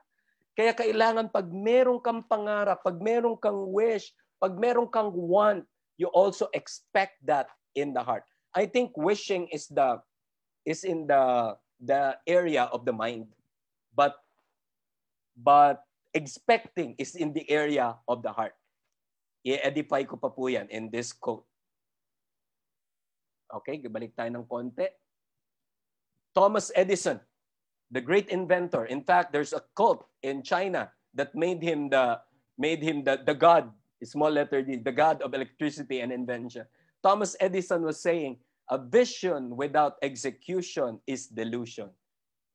[0.55, 5.67] Kaya kailangan pag meron kang pangarap, pag meron kang wish, pag meron kang want,
[5.99, 8.23] you also expect that in the heart.
[8.55, 9.99] I think wishing is the
[10.65, 13.28] is in the the area of the mind.
[13.95, 14.17] But
[15.36, 18.56] but expecting is in the area of the heart.
[19.43, 21.43] I-edify ko pa po yan in this quote.
[23.52, 24.88] Okay, balik tayo ng konti.
[26.34, 27.21] Thomas Edison,
[27.93, 28.89] the great inventor.
[28.89, 32.17] In fact, there's a cult in China that made him the
[32.58, 33.69] made him the, the god,
[34.02, 36.65] small letter D, the god of electricity and invention.
[37.04, 41.89] Thomas Edison was saying, a vision without execution is delusion.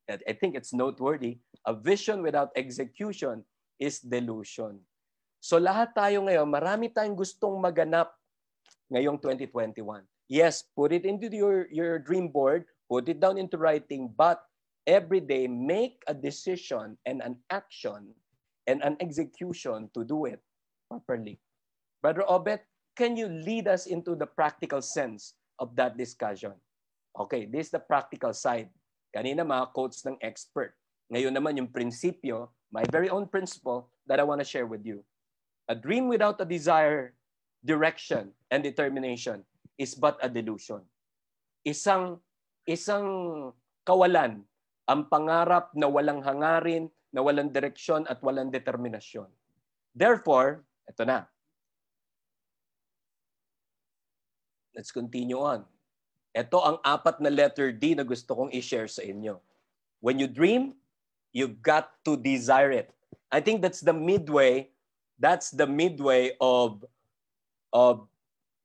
[0.09, 1.39] I think it's noteworthy.
[1.67, 3.45] A vision without execution
[3.77, 4.81] is delusion.
[5.39, 8.11] So lahat tayo ngayon, marami tayong gustong maganap
[8.89, 10.03] ngayong 2021.
[10.33, 14.41] Yes, put it into your, your dream board, put it down into writing, but
[14.89, 18.09] every day make a decision and an action
[18.67, 20.41] and an execution to do it
[20.89, 21.37] properly.
[22.01, 22.65] Brother Obet,
[22.97, 26.55] can you lead us into the practical sense of that discussion?
[27.19, 28.71] Okay, this is the practical side.
[29.11, 30.75] Kanina mga quotes ng expert.
[31.11, 35.03] Ngayon naman yung prinsipyo, my very own principle that I want to share with you.
[35.69, 37.17] A dream without a desire,
[37.65, 39.45] direction, and determination
[39.81, 40.85] is but a delusion.
[41.65, 42.21] Isang
[42.69, 43.09] isang
[43.89, 44.45] kawalan
[44.89, 49.29] ang pangarap na walang hangarin, na walang direksyon at walang determinasyon.
[49.97, 51.25] Therefore, ito na.
[54.79, 55.67] Let's continue on.
[56.39, 59.43] Ito ang apat na letter D na gusto kong i-share sa inyo.
[59.99, 60.79] When you dream,
[61.35, 62.95] you've got to desire it.
[63.35, 64.71] I think that's the midway,
[65.19, 66.87] that's the midway of
[67.75, 68.07] of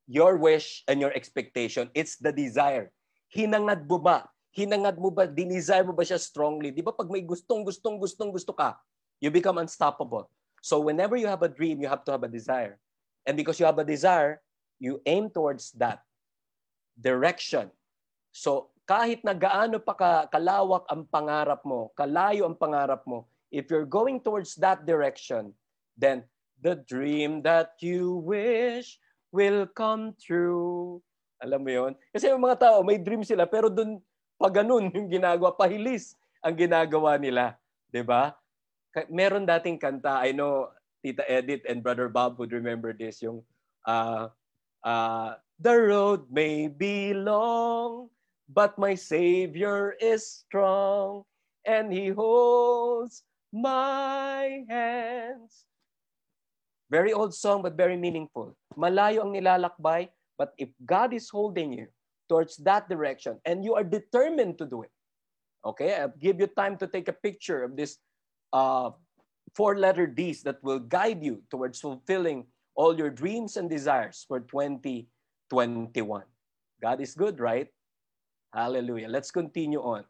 [0.06, 1.90] your wish and your expectation.
[1.98, 2.94] It's the desire.
[3.34, 4.30] Hinangad mo ba?
[4.54, 5.26] Hinangad mo ba?
[5.26, 6.70] Dinesire mo ba siya strongly?
[6.70, 8.78] Di ba pag may gustong, gustong, gustong, gusto ka,
[9.18, 10.30] you become unstoppable.
[10.62, 12.78] So whenever you have a dream, you have to have a desire.
[13.26, 14.43] And because you have a desire,
[14.84, 16.04] you aim towards that
[17.00, 17.72] direction.
[18.36, 23.72] So kahit na gaano pa ka, kalawak ang pangarap mo, kalayo ang pangarap mo, if
[23.72, 25.56] you're going towards that direction,
[25.96, 26.28] then
[26.60, 29.00] the dream that you wish
[29.32, 31.00] will come true.
[31.40, 31.94] Alam mo yon?
[32.12, 34.04] Kasi yung mga tao, may dream sila, pero dun,
[34.36, 37.56] pag ganun yung ginagawa, pahilis ang ginagawa nila.
[37.56, 37.92] ba?
[37.92, 38.24] Diba?
[39.08, 40.68] Meron dating kanta, I know
[41.00, 43.44] Tita Edith and Brother Bob would remember this, yung
[43.88, 44.28] uh,
[44.84, 48.10] uh, The road may be long,
[48.50, 51.24] but my Savior is strong,
[51.64, 55.64] and He holds my hands.
[56.90, 58.58] Very old song but very meaningful.
[58.76, 61.88] Malayo ang nilalakbay, but if God is holding you
[62.28, 64.92] towards that direction and you are determined to do it,
[65.66, 67.98] okay, I'll give you time to take a picture of this
[68.52, 68.92] uh,
[69.56, 72.46] four-letter D's that will guide you towards fulfilling
[72.76, 75.08] all your dreams and desires for 2021.
[76.82, 77.68] God is good, right?
[78.54, 79.08] Hallelujah.
[79.08, 80.04] Let's continue on.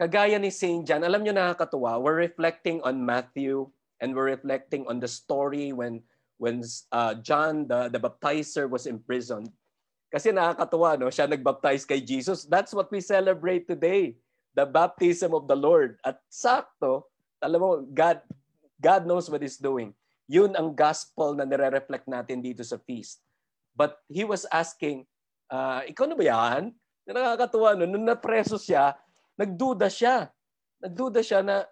[0.00, 0.86] Kagaya ni St.
[0.86, 3.68] John, alam nyo nakakatuwa, we're reflecting on Matthew
[4.00, 6.00] and we're reflecting on the story when
[6.40, 9.52] when uh, John the the baptizer was imprisoned.
[10.08, 12.48] Kasi nakakatuwa no, siya nagbaptize kay Jesus.
[12.48, 14.16] That's what we celebrate today.
[14.54, 15.98] the baptism of the Lord.
[16.04, 17.06] At sakto,
[17.42, 18.20] alam mo, God,
[18.80, 19.94] God knows what He's doing.
[20.30, 23.18] Yun ang gospel na nire-reflect natin dito sa feast.
[23.74, 25.10] But he was asking,
[25.50, 26.70] uh, ikaw na ba yan?
[27.02, 28.94] Nakakatuwa no, nung napreso siya,
[29.34, 30.30] nagduda siya.
[30.78, 31.66] Nagduda siya na,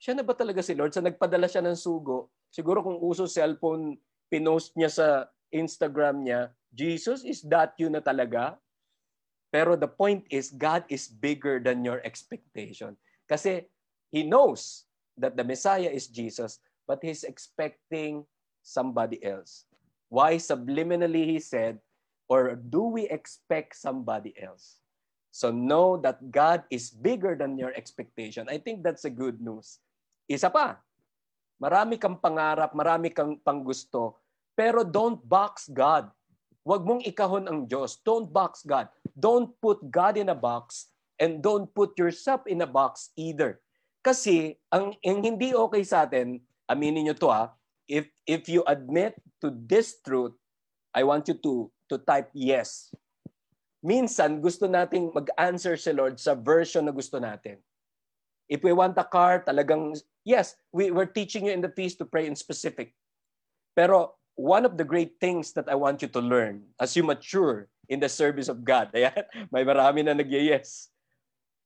[0.00, 0.96] siya na ba talaga si Lord?
[0.96, 4.00] Sa nagpadala siya ng sugo, siguro kung uso cellphone,
[4.32, 5.06] pinost niya sa
[5.52, 8.56] Instagram niya, Jesus, is that you na talaga?
[9.52, 12.96] Pero the point is, God is bigger than your expectation.
[13.28, 13.68] Kasi
[14.08, 14.88] He knows
[15.20, 18.24] that the Messiah is Jesus, but He's expecting
[18.64, 19.68] somebody else.
[20.08, 21.78] Why subliminally He said,
[22.24, 24.80] or do we expect somebody else?
[25.28, 28.48] So know that God is bigger than your expectation.
[28.48, 29.78] I think that's a good news.
[30.24, 30.80] Isa pa,
[31.60, 34.18] marami kang pangarap, marami kang panggusto,
[34.56, 36.08] pero don't box God.
[36.66, 37.96] Huwag mong ikahon ang Diyos.
[38.04, 38.92] Don't box God.
[39.16, 43.62] Don't put God in a box and don't put yourself in a box either.
[44.04, 47.50] Kasi ang, ang hindi okay sa atin, aminin nyo to ha,
[47.88, 50.36] if, if you admit to this truth,
[50.94, 52.92] I want you to, to type yes.
[53.84, 57.56] Minsan, gusto nating mag-answer si Lord sa version na gusto natin.
[58.48, 62.04] If we want a car, talagang, yes, we, we're teaching you in the feast to
[62.04, 62.92] pray in specific.
[63.76, 67.68] Pero one of the great things that I want you to learn as you mature
[67.88, 68.92] in the service of God.
[68.96, 70.88] Ayan, may marami na nag-yes.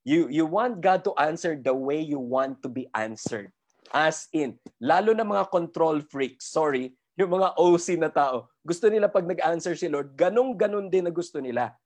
[0.05, 3.53] You, you want God to answer the way you want to be answered.
[3.93, 9.13] As in, lalo na mga control freaks, sorry, yung mga OC na tao, gusto nila
[9.13, 11.77] pag nag-answer si Lord, ganong-ganon din na gusto nila.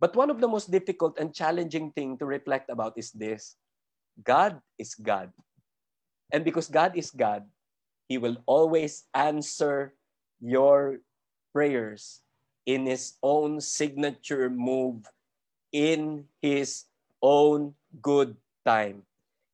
[0.00, 3.60] But one of the most difficult and challenging thing to reflect about is this.
[4.16, 5.28] God is God.
[6.32, 7.44] And because God is God,
[8.08, 9.92] He will always answer
[10.40, 11.04] your
[11.52, 12.24] prayers
[12.64, 15.04] in His own signature move,
[15.76, 16.88] in His
[17.20, 19.04] own good time.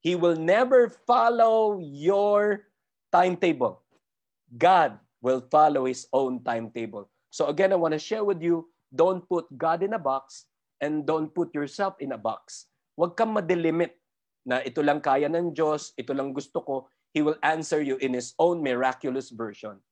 [0.07, 2.71] He will never follow your
[3.11, 3.83] timetable.
[4.55, 7.11] God will follow His own timetable.
[7.35, 10.47] So again, I want to share with you, don't put God in a box
[10.79, 12.71] and don't put yourself in a box.
[12.95, 13.99] Huwag kang madelimit
[14.47, 16.87] na ito lang kaya ng Diyos, ito lang gusto ko.
[17.11, 19.83] He will answer you in His own miraculous version.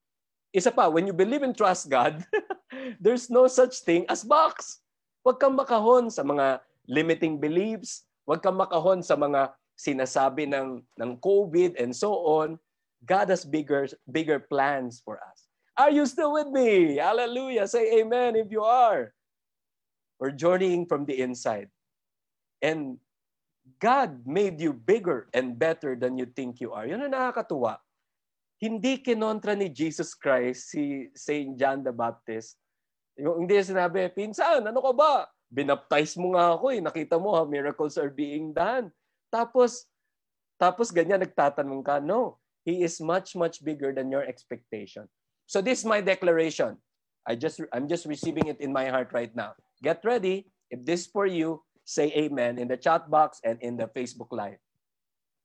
[0.54, 2.22] Isa pa, when you believe and trust God,
[3.02, 4.78] there's no such thing as box.
[5.26, 8.06] Huwag kang makahon sa mga limiting beliefs.
[8.22, 12.58] Huwag kang makahon sa mga sinasabi ng, ng COVID and so on.
[13.04, 15.48] God has bigger, bigger plans for us.
[15.76, 16.96] Are you still with me?
[16.96, 17.68] Hallelujah.
[17.68, 19.12] Say amen if you are.
[20.16, 21.68] We're journeying from the inside.
[22.62, 22.96] And
[23.82, 26.86] God made you bigger and better than you think you are.
[26.86, 27.82] Yun ang nakakatuwa
[28.64, 31.52] hindi kinontra ni Jesus Christ si St.
[31.60, 32.56] John the Baptist.
[33.20, 35.12] Yung hindi sinabi, pinsan, ano ka ba?
[35.52, 36.80] Binaptize mo nga ako eh.
[36.80, 38.88] Nakita mo how miracles are being done.
[39.34, 39.90] Tapos,
[40.62, 42.38] tapos ganyan nagtatanong ka, no.
[42.62, 45.10] He is much, much bigger than your expectation.
[45.50, 46.78] So this is my declaration.
[47.26, 49.58] I just, I'm just receiving it in my heart right now.
[49.82, 50.46] Get ready.
[50.70, 54.30] If this is for you, say amen in the chat box and in the Facebook
[54.30, 54.62] Live.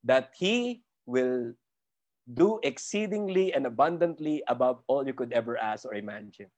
[0.06, 1.52] That He will
[2.32, 6.48] do exceedingly and abundantly above all you could ever ask or imagine.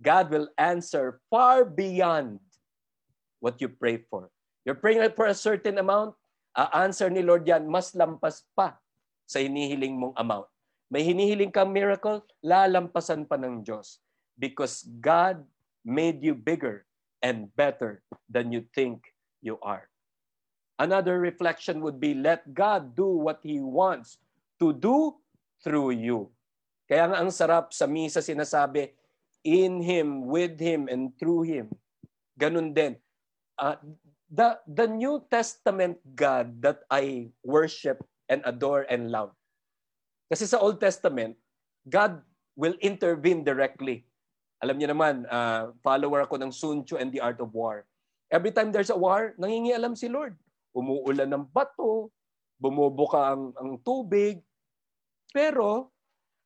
[0.00, 2.40] God will answer far beyond
[3.38, 4.30] what you pray for.
[4.64, 6.14] You're praying for a certain amount,
[6.54, 8.78] a-answer ni Lord yan, mas lampas pa
[9.26, 10.50] sa hinihiling mong amount.
[10.90, 14.02] May hinihiling kang miracle, lalampasan pa ng Diyos.
[14.34, 15.46] Because God
[15.86, 16.82] made you bigger
[17.22, 19.86] and better than you think you are.
[20.80, 24.18] Another reflection would be, let God do what He wants
[24.58, 25.14] to do
[25.60, 26.32] through you.
[26.88, 28.90] Kaya nga ang sarap sa misa sinasabi,
[29.44, 31.70] in Him, with Him, and through Him.
[32.34, 32.96] Ganun din.
[33.60, 33.76] Uh,
[34.30, 38.00] the, the New Testament God that I worship
[38.30, 39.34] and adore and love.
[40.30, 41.34] Kasi sa Old Testament,
[41.90, 42.22] God
[42.54, 44.06] will intervene directly.
[44.62, 47.82] Alam niyo naman, uh, follower ako ng Sun Tzu and the Art of War.
[48.30, 50.38] Every time there's a war, nangingialam si Lord.
[50.70, 52.14] Umuulan ng bato,
[52.62, 54.38] bumubuka ang, ang tubig,
[55.34, 55.90] pero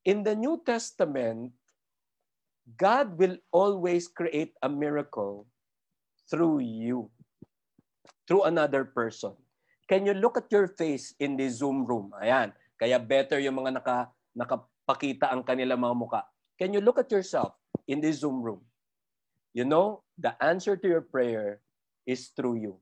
[0.09, 1.53] in the New Testament,
[2.80, 5.45] God will always create a miracle
[6.32, 7.12] through you,
[8.25, 9.37] through another person.
[9.85, 12.12] Can you look at your face in the Zoom room?
[12.16, 12.57] Ayan.
[12.81, 16.20] Kaya better yung mga naka, nakapakita ang kanila mga muka.
[16.57, 17.53] Can you look at yourself
[17.87, 18.64] in the Zoom room?
[19.55, 21.62] You know, the answer to your prayer
[22.09, 22.75] is through you.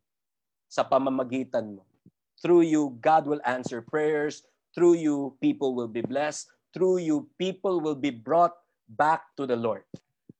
[0.72, 1.84] Sa pamamagitan mo.
[2.40, 4.42] Through you, God will answer prayers.
[4.72, 6.48] Through you, people will be blessed.
[6.72, 8.56] Through you, people will be brought
[8.88, 9.84] back to the Lord.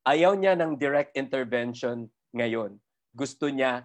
[0.09, 2.81] Ayaw niya ng direct intervention ngayon.
[3.13, 3.85] Gusto niya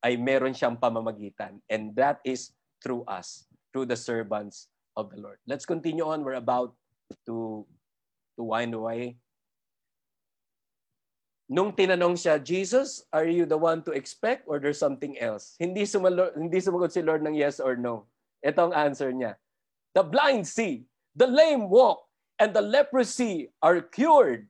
[0.00, 1.60] ay meron siyang pamamagitan.
[1.68, 5.38] And that is through us, through the servants of the Lord.
[5.46, 6.24] Let's continue on.
[6.24, 6.74] We're about
[7.26, 7.64] to,
[8.36, 9.20] to wind away.
[11.50, 15.58] Nung tinanong siya, Jesus, are you the one to expect or there's something else?
[15.58, 18.06] Hindi, sumalo, hindi sumagot si Lord ng yes or no.
[18.38, 19.34] Ito ang answer niya.
[19.92, 20.86] The blind see,
[21.18, 22.06] the lame walk,
[22.38, 24.46] and the leprosy are cured.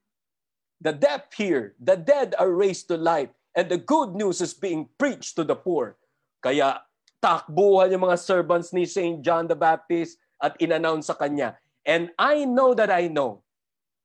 [0.85, 4.87] The deaf hear, the dead are raised to life, and the good news is being
[4.99, 5.99] preached to the poor.
[6.41, 6.81] Kaya
[7.21, 9.21] takbuhan yung mga servants ni St.
[9.21, 11.61] John the Baptist at inannounce sa kanya.
[11.85, 13.45] And I know that I know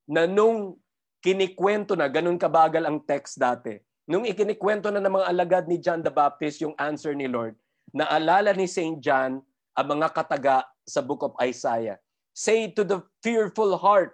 [0.07, 0.77] na nung
[1.23, 3.81] kinikwento na, ganun kabagal ang text dati.
[4.05, 7.57] Nung ikinikwento na ng mga alagad ni John the Baptist yung answer ni Lord,
[7.89, 9.01] naalala ni St.
[9.01, 9.41] John
[9.73, 11.97] ang mga kataga sa book of Isaiah.
[12.35, 14.13] Say to the fearful heart,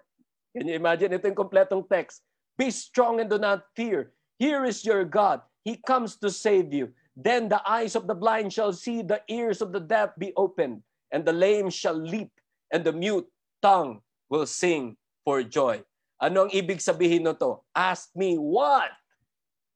[0.55, 1.11] can you imagine?
[1.11, 2.23] Ito yung kompletong text.
[2.55, 4.15] Be strong and do not fear.
[4.41, 5.45] Here is your God.
[5.61, 6.89] He comes to save you.
[7.13, 10.81] Then the eyes of the blind shall see, the ears of the deaf be opened,
[11.13, 12.33] and the lame shall leap,
[12.73, 13.29] and the mute
[13.61, 14.01] tongue
[14.33, 15.85] will sing for joy.
[16.17, 17.61] Ano ang ibig sabihin nito?
[17.77, 18.89] Ask me what?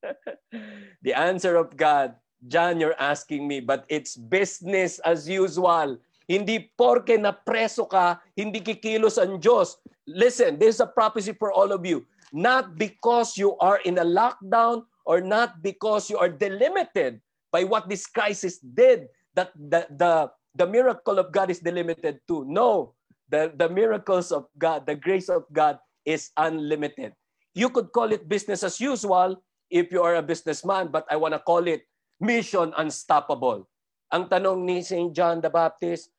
[1.05, 2.18] the answer of God,
[2.49, 6.01] John, you're asking me, but it's business as usual.
[6.26, 9.78] Hindi porke na preso ka, hindi kikilos ang Diyos.
[10.09, 12.01] Listen, this is a prophecy for all of you.
[12.34, 17.21] Not because you are in a lockdown or not because you are delimited
[17.51, 22.43] by what this crisis did, that the, the, the miracle of God is delimited to.
[22.47, 22.95] No,
[23.30, 27.13] the, the miracles of God, the grace of God is unlimited.
[27.53, 31.34] You could call it business as usual if you are a businessman, but I want
[31.34, 31.88] to call it
[32.19, 33.67] mission unstoppable.
[34.13, 35.11] Ang tanong ni St.
[35.15, 36.11] John the Baptist,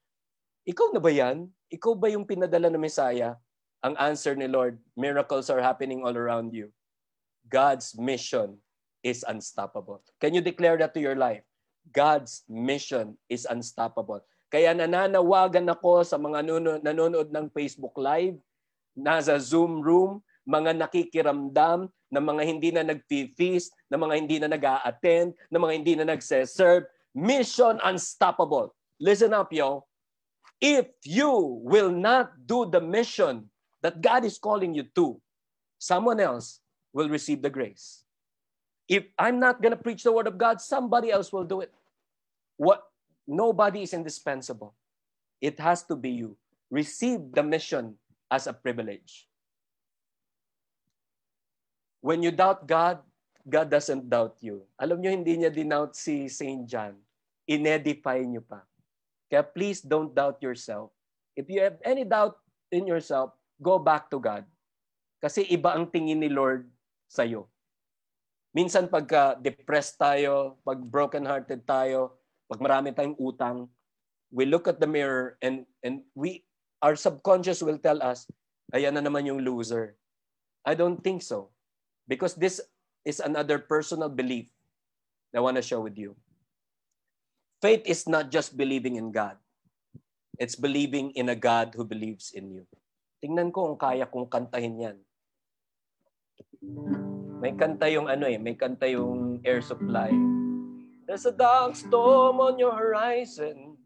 [0.66, 1.46] ikaw na ba yan?
[1.70, 3.38] Ikaw ba yung pinadala ng Messiah?
[3.86, 6.74] Ang answer ni Lord, miracles are happening all around you.
[7.46, 8.58] God's mission
[9.06, 10.02] is unstoppable.
[10.18, 11.46] Can you declare that to your life?
[11.94, 14.26] God's mission is unstoppable.
[14.50, 16.42] Kaya nananawagan ako sa mga
[16.82, 18.34] nanonood ng Facebook Live,
[18.98, 25.30] nasa Zoom room, mga nakikiramdam, na mga hindi na nag-feast, na mga hindi na nag-a-attend,
[25.46, 26.90] na mga hindi na nagse-serve.
[27.14, 28.74] Mission unstoppable.
[28.98, 29.86] Listen up, yo.
[30.58, 31.30] If you
[31.62, 33.46] will not do the mission
[33.82, 35.20] that God is calling you to,
[35.78, 36.60] someone else
[36.92, 38.04] will receive the grace.
[38.88, 41.72] If I'm not going to preach the word of God, somebody else will do it.
[42.56, 42.84] What
[43.26, 44.74] nobody is indispensable.
[45.40, 46.36] It has to be you.
[46.70, 47.94] Receive the mission
[48.30, 49.28] as a privilege.
[52.00, 53.02] When you doubt God,
[53.46, 54.62] God doesn't doubt you.
[54.78, 56.66] Alam nyo, hindi niya dinout si St.
[56.66, 56.98] John.
[57.46, 58.62] Inedify niyo pa.
[59.30, 60.90] Kaya please don't doubt yourself.
[61.38, 62.38] If you have any doubt
[62.70, 64.44] in yourself, go back to God.
[65.20, 66.68] Kasi iba ang tingin ni Lord
[67.08, 67.48] sa iyo.
[68.56, 72.16] Minsan pagka depressed tayo, pag broken-hearted tayo,
[72.48, 73.68] pag marami tayong utang,
[74.32, 76.44] we look at the mirror and and we
[76.80, 78.28] our subconscious will tell us,
[78.72, 79.96] ayan na naman yung loser.
[80.64, 81.52] I don't think so.
[82.06, 82.62] Because this
[83.04, 84.46] is another personal belief
[85.32, 86.14] that I want to share with you.
[87.62, 89.38] Faith is not just believing in God.
[90.38, 92.64] It's believing in a God who believes in you.
[93.20, 94.98] Tingnan ko kung kaya kong kantahin yan.
[97.40, 100.12] May kanta yung ano eh, may kanta yung air supply.
[101.06, 103.76] There's a dark storm on your horizon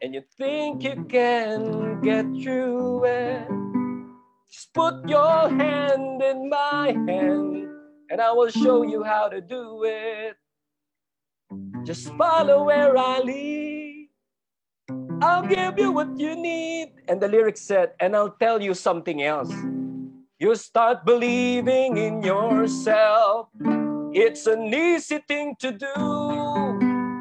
[0.00, 3.46] and you think you can get through it.
[4.50, 7.68] Just put your hand in my hand
[8.10, 10.36] and I will show you how to do it.
[11.84, 13.65] Just follow where I lead.
[15.22, 16.92] I'll give you what you need.
[17.08, 19.52] And the lyrics said, and I'll tell you something else.
[20.38, 23.48] You start believing in yourself.
[24.12, 25.96] It's an easy thing to do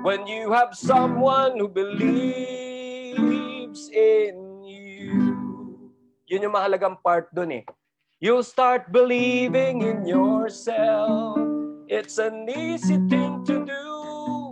[0.03, 3.15] when you have someone who believes
[3.95, 5.87] in you.
[6.27, 7.63] Yun yung mahalagang part dun eh.
[8.19, 11.39] You start believing in yourself.
[11.87, 14.51] It's an easy thing to do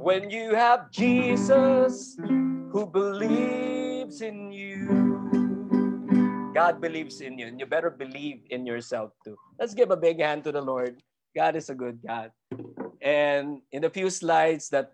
[0.00, 2.16] when you have Jesus
[2.70, 4.84] who believes in you.
[6.52, 9.36] God believes in you, and you better believe in yourself too.
[9.58, 11.00] Let's give a big hand to the Lord.
[11.36, 12.32] God is a good God.
[13.00, 14.92] And in the few slides that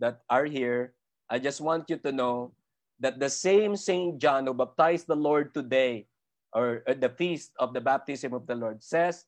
[0.00, 0.94] that are here,
[1.28, 2.56] I just want you to know
[2.98, 6.08] that the same Saint John who baptized the Lord today,
[6.54, 9.26] or at the feast of the baptism of the Lord, says,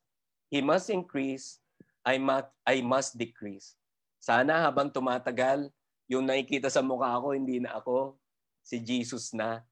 [0.49, 1.61] He must increase,
[2.07, 3.77] I must, I must decrease.
[4.25, 5.69] Sana habang tumatagal,
[6.11, 8.19] yung nakikita sa mukha ko, hindi na ako,
[8.65, 9.65] si Jesus na.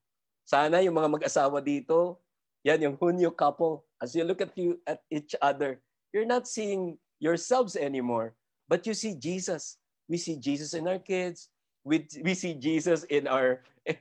[0.45, 2.21] Sana yung mga mag-asawa dito,
[2.63, 3.85] yan yung hunyo couple.
[4.03, 5.79] As you look at you at each other,
[6.11, 8.35] you're not seeing yourselves anymore,
[8.73, 9.77] But you see Jesus.
[10.09, 11.53] We see Jesus in our kids.
[11.85, 13.61] We, we see Jesus in our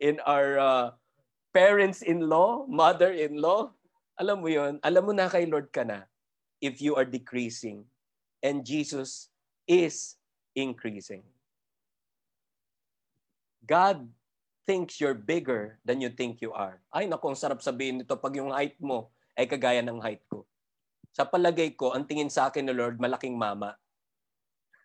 [0.00, 0.86] in our uh,
[1.52, 3.76] parents-in-law, mother-in-law.
[4.16, 6.08] Alam mo yon, alam mo na kay Lord ka na
[6.64, 7.84] if you are decreasing
[8.40, 9.28] and Jesus
[9.68, 10.16] is
[10.56, 11.20] increasing.
[13.66, 14.06] God
[14.62, 16.78] thinks you're bigger than you think you are.
[16.94, 20.46] Ay, naku, ang sarap sabihin nito pag yung height mo ay kagaya ng height ko.
[21.10, 23.74] Sa palagay ko, ang tingin sa akin ni Lord, malaking mama.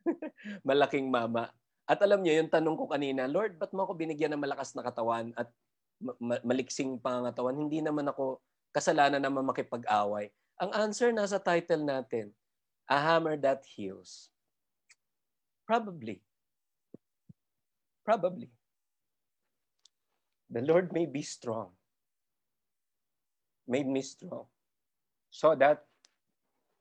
[0.69, 1.53] malaking mama.
[1.85, 4.85] At alam niyo, yung tanong ko kanina, Lord, ba't mo ako binigyan ng malakas na
[4.85, 5.49] katawan at
[6.45, 7.57] maliksing pangangatawan?
[7.57, 8.41] Hindi naman ako
[8.73, 10.33] kasalanan naman makipag-away.
[10.61, 12.33] Ang answer nasa title natin,
[12.85, 14.29] A Hammer That Heals.
[15.65, 16.21] Probably.
[18.07, 18.49] Probably
[20.51, 21.71] the Lord may be strong,
[23.67, 24.45] made me strong,
[25.31, 25.87] so that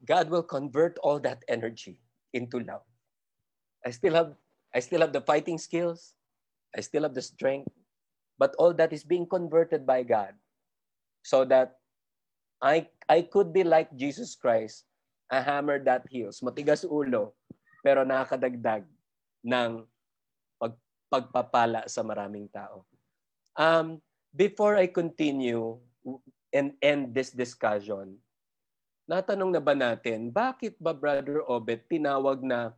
[0.04, 1.98] God will convert all that energy
[2.34, 2.82] into love.
[3.86, 4.34] I still have
[4.74, 6.14] I still have the fighting skills,
[6.76, 7.70] I still have the strength,
[8.38, 10.34] but all that is being converted by God
[11.22, 11.78] so that
[12.60, 14.84] I I could be like Jesus Christ,
[15.30, 17.32] a hammer that heals, matigas ulo,
[17.80, 18.84] pero nakakadagdag
[19.46, 19.70] ng
[20.60, 20.74] pag,
[21.08, 22.84] pagpapala sa maraming tao.
[23.58, 23.98] Um,
[24.34, 25.78] before I continue
[26.54, 28.18] and end this discussion,
[29.10, 32.70] natanong na ba natin, bakit ba Brother Obet tinawag na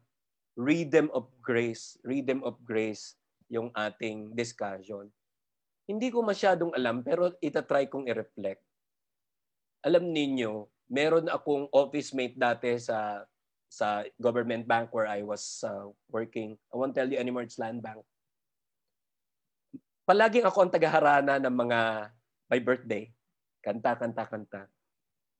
[0.56, 3.16] rhythm of grace, rhythm of grace
[3.52, 5.12] yung ating discussion?
[5.84, 8.62] Hindi ko masyadong alam pero itatry kong i-reflect.
[9.84, 13.26] Alam ninyo, meron akong office mate dati sa
[13.72, 16.60] sa government bank where I was uh, working.
[16.68, 18.04] I won't tell you anymore, it's land bank
[20.12, 21.80] palaging ako ang tagaharana ng mga
[22.52, 23.08] my birthday.
[23.64, 24.62] Kanta, kanta, kanta.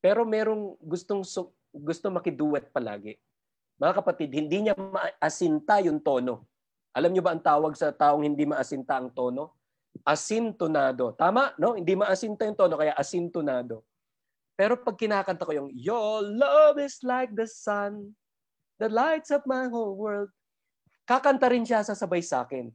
[0.01, 1.21] Pero merong gustong
[1.69, 3.21] gusto makiduet palagi.
[3.77, 6.49] Mga kapatid, hindi niya maasinta yung tono.
[6.97, 9.61] Alam niyo ba ang tawag sa taong hindi maasinta ang tono?
[10.09, 11.13] Asintonado.
[11.21, 11.77] Tama, no?
[11.77, 13.85] Hindi maasinta yung tono, kaya asintonado.
[14.57, 18.17] Pero pag kinakanta ko yung, Your love is like the sun
[18.81, 20.33] that lights up my whole world.
[21.05, 22.73] Kakanta rin siya sasabay sa akin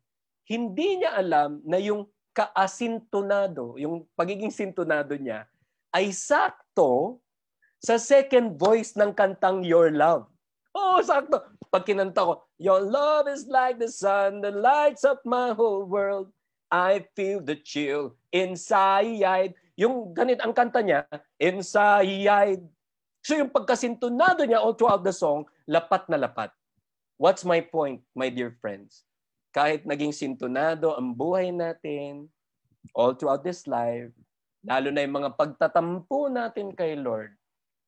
[0.47, 5.43] hindi niya alam na yung kaasintonado, yung pagiging sintonado niya,
[5.91, 7.19] ay sakto
[7.83, 10.25] sa second voice ng kantang Your Love.
[10.71, 11.43] Oo, oh, sakto.
[11.67, 16.33] Pag kinanta ko, Your love is like the sun that lights up my whole world.
[16.73, 19.53] I feel the chill inside.
[19.77, 21.05] Yung ganit ang kanta niya,
[21.37, 22.65] inside.
[23.21, 26.49] So yung pagkasintonado niya all throughout the song, lapat na lapat.
[27.17, 29.06] What's my point, my dear friends?
[29.57, 32.29] Kahit naging sintonado ang buhay natin
[32.93, 34.13] all throughout this life,
[34.61, 37.33] lalo na yung mga pagtatampo natin kay Lord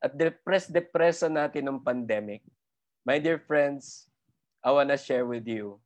[0.01, 2.41] at depress-depressa natin ng pandemic,
[3.05, 4.09] my dear friends,
[4.65, 5.77] I want to share with you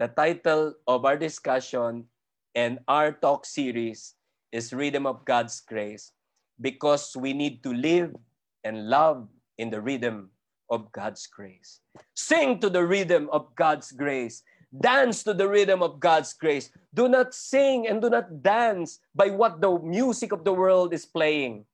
[0.00, 2.08] the title of our discussion
[2.56, 4.16] and our talk series
[4.56, 6.16] is Rhythm of God's Grace
[6.56, 8.16] because we need to live
[8.64, 9.28] and love
[9.60, 10.32] in the rhythm
[10.70, 11.80] of God's grace.
[12.14, 14.42] Sing to the rhythm of God's grace.
[14.80, 16.70] Dance to the rhythm of God's grace.
[16.92, 21.06] Do not sing and do not dance by what the music of the world is
[21.06, 21.64] playing.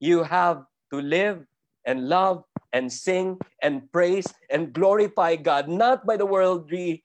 [0.00, 1.46] You have to live
[1.86, 7.04] and love and sing and praise and glorify God, not by the worldly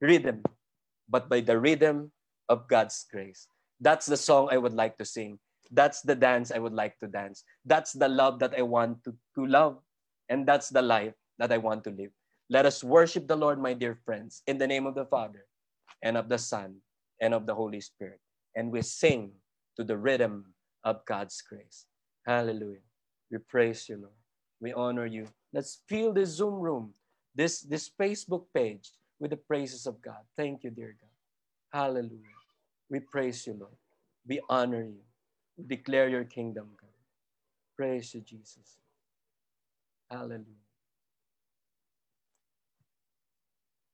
[0.00, 0.42] rhythm,
[1.08, 2.12] but by the rhythm
[2.48, 3.48] of God's grace.
[3.80, 5.38] That's the song I would like to sing.
[5.70, 7.44] That's the dance I would like to dance.
[7.64, 9.78] That's the love that I want to, to love.
[10.28, 12.10] And that's the life that I want to live.
[12.48, 15.46] Let us worship the Lord, my dear friends, in the name of the Father
[16.02, 16.76] and of the Son
[17.20, 18.20] and of the Holy Spirit.
[18.54, 19.32] And we sing
[19.76, 20.54] to the rhythm
[20.84, 21.86] of God's grace.
[22.26, 22.86] Hallelujah.
[23.30, 24.20] We praise you, Lord.
[24.60, 25.26] We honor you.
[25.52, 26.94] Let's fill this Zoom room,
[27.34, 30.22] this, this Facebook page with the praises of God.
[30.36, 31.78] Thank you, dear God.
[31.78, 32.36] Hallelujah.
[32.88, 33.76] We praise you, Lord.
[34.26, 35.00] We honor you.
[35.56, 36.90] We declare your kingdom, God.
[37.76, 38.78] Praise you, Jesus.
[40.10, 40.44] Hallelujah.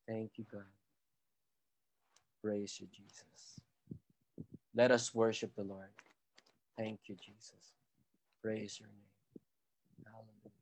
[0.09, 0.63] Thank you, God.
[2.43, 3.61] Praise you, Jesus.
[4.75, 5.91] Let us worship the Lord.
[6.77, 7.75] Thank you, Jesus.
[8.43, 9.21] Praise your name.
[10.07, 10.53] Hallelujah.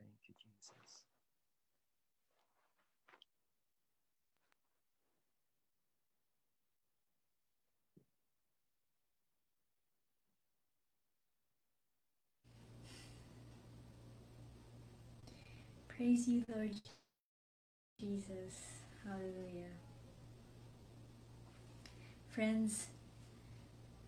[0.00, 1.04] Thank you, Jesus.
[15.96, 16.72] Praise you, Lord
[18.00, 18.54] Jesus.
[19.04, 19.70] Hallelujah.
[22.28, 22.88] Friends,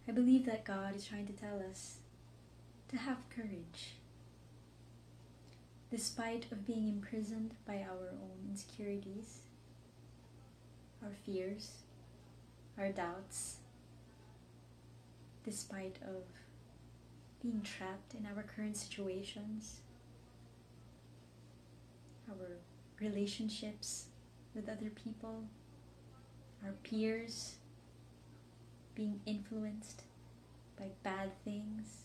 [0.08, 1.98] I believe that God is trying to tell us
[2.88, 3.94] to have courage.
[5.90, 9.38] despite of being imprisoned by our own insecurities,
[11.02, 11.70] our fears,
[12.78, 13.56] our doubts,
[15.44, 16.24] despite of
[17.42, 19.80] being trapped in our current situations,
[22.28, 22.58] our
[23.00, 24.06] relationships
[24.54, 25.44] with other people,
[26.64, 27.56] our peers,
[28.94, 30.02] being influenced
[30.78, 32.04] by bad things.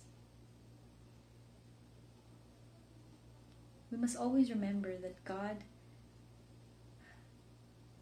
[3.89, 5.63] We must always remember that God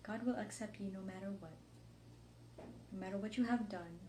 [0.03, 1.53] God will accept you no matter what.
[2.91, 3.99] No matter what you have done,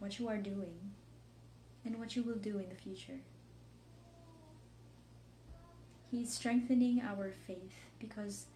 [0.00, 0.90] what you are doing,
[1.84, 3.20] and what you will do in the future.
[6.10, 8.46] He is strengthening our faith because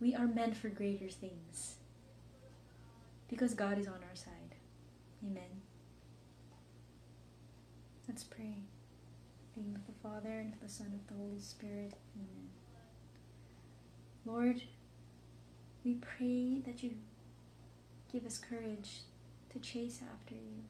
[0.00, 1.74] we are meant for greater things.
[3.28, 4.54] Because God is on our side.
[5.24, 5.62] Amen.
[8.08, 8.56] Let's pray.
[9.56, 11.94] In the name of the Father, and of the Son, and of the Holy Spirit.
[12.16, 12.48] Amen.
[14.24, 14.62] Lord,
[15.84, 16.92] we pray that you
[18.12, 19.02] give us courage
[19.52, 20.64] to chase after you,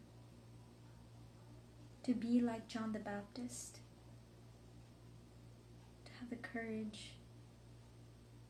[2.04, 3.78] to be like John the Baptist,
[6.20, 7.12] have the courage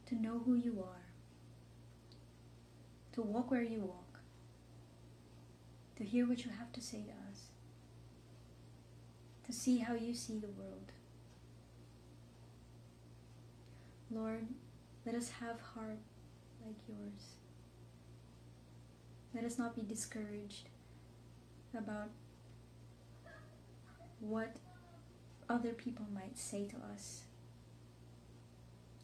[0.07, 1.07] to know who you are,
[3.13, 4.21] to walk where you walk,
[5.97, 7.47] to hear what you have to say to us,
[9.47, 10.93] to see how you see the world.
[14.11, 14.49] Lord,
[15.07, 16.01] let us have heart
[16.67, 17.37] like yours.
[19.33, 20.69] Let us not be discouraged
[21.77, 22.11] about
[24.19, 24.57] what
[25.49, 27.23] other people might say to us.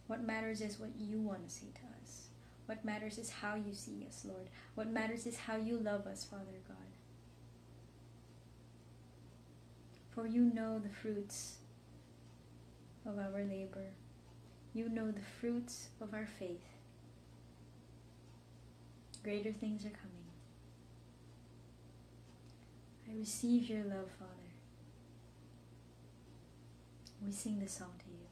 [0.07, 2.29] What matters is what you want to say to us.
[2.67, 4.49] What matters is how you see us, Lord.
[4.75, 6.77] What matters is how you love us, Father God.
[10.11, 11.57] For you know the fruits
[13.05, 13.93] of our labor.
[14.73, 16.65] You know the fruits of our faith.
[19.23, 20.17] Greater things are coming.
[23.09, 24.33] I receive your love, Father.
[27.25, 28.26] We sing this song to you.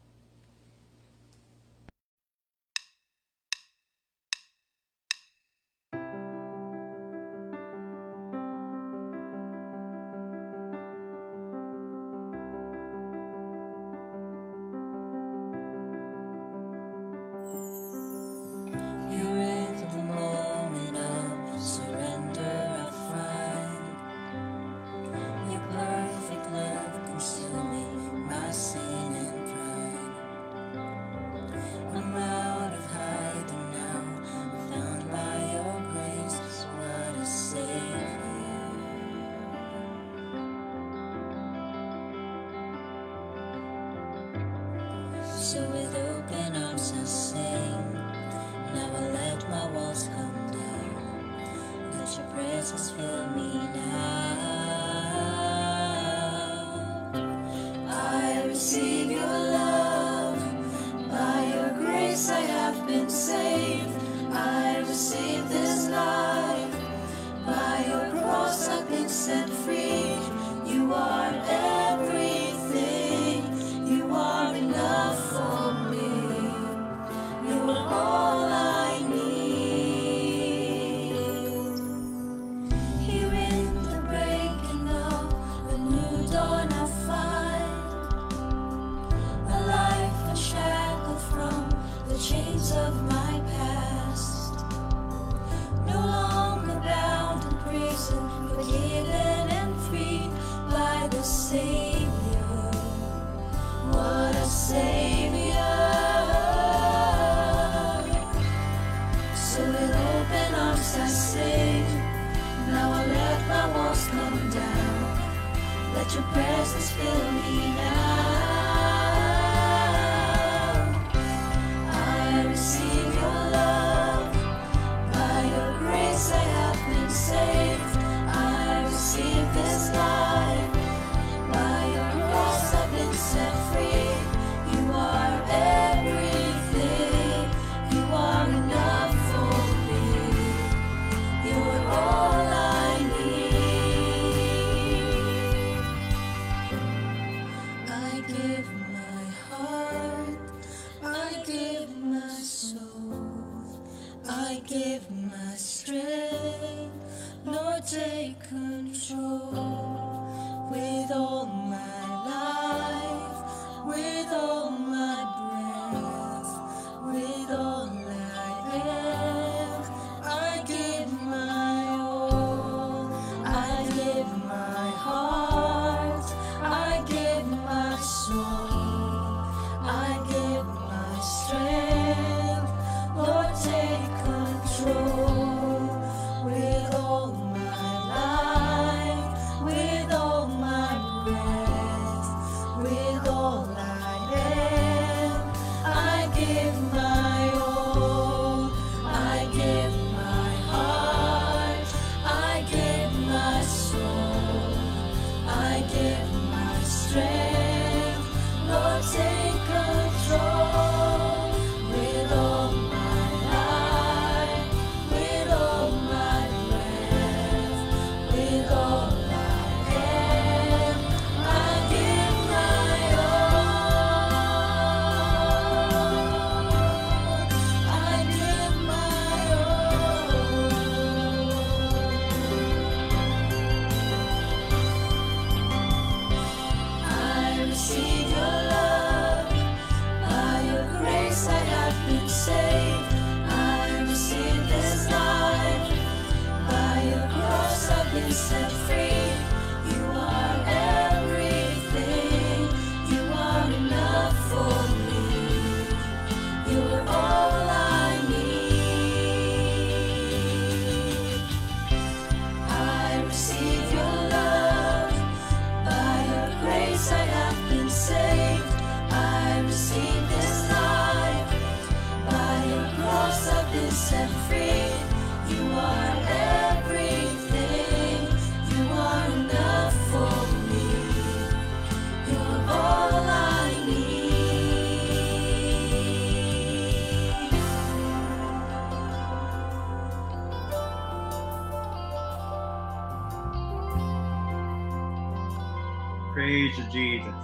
[296.54, 297.34] Praise you, Jesus.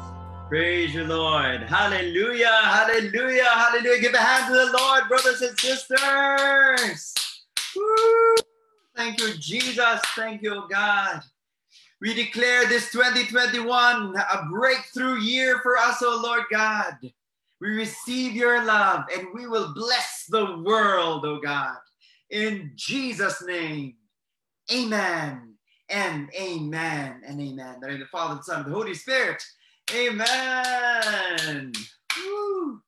[0.48, 1.62] Praise you, Lord.
[1.62, 2.60] Hallelujah.
[2.62, 3.42] Hallelujah.
[3.42, 4.00] Hallelujah.
[4.00, 7.14] Give a hand to the Lord, brothers and sisters.
[7.74, 8.34] Woo.
[8.94, 10.00] Thank you, Jesus.
[10.14, 11.22] Thank you, God.
[12.00, 16.94] We declare this 2021 a breakthrough year for us, oh Lord God.
[17.60, 21.78] We receive your love and we will bless the world, oh God.
[22.30, 23.94] In Jesus' name,
[24.72, 25.49] amen
[25.90, 27.74] and amen and amen.
[27.74, 29.42] In the name of the Father, the Son, and the Holy Spirit.
[29.94, 31.72] Amen.
[32.16, 32.80] Woo.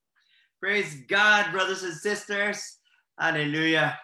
[0.61, 2.78] Praise God, brothers and sisters.
[3.18, 3.98] Hallelujah.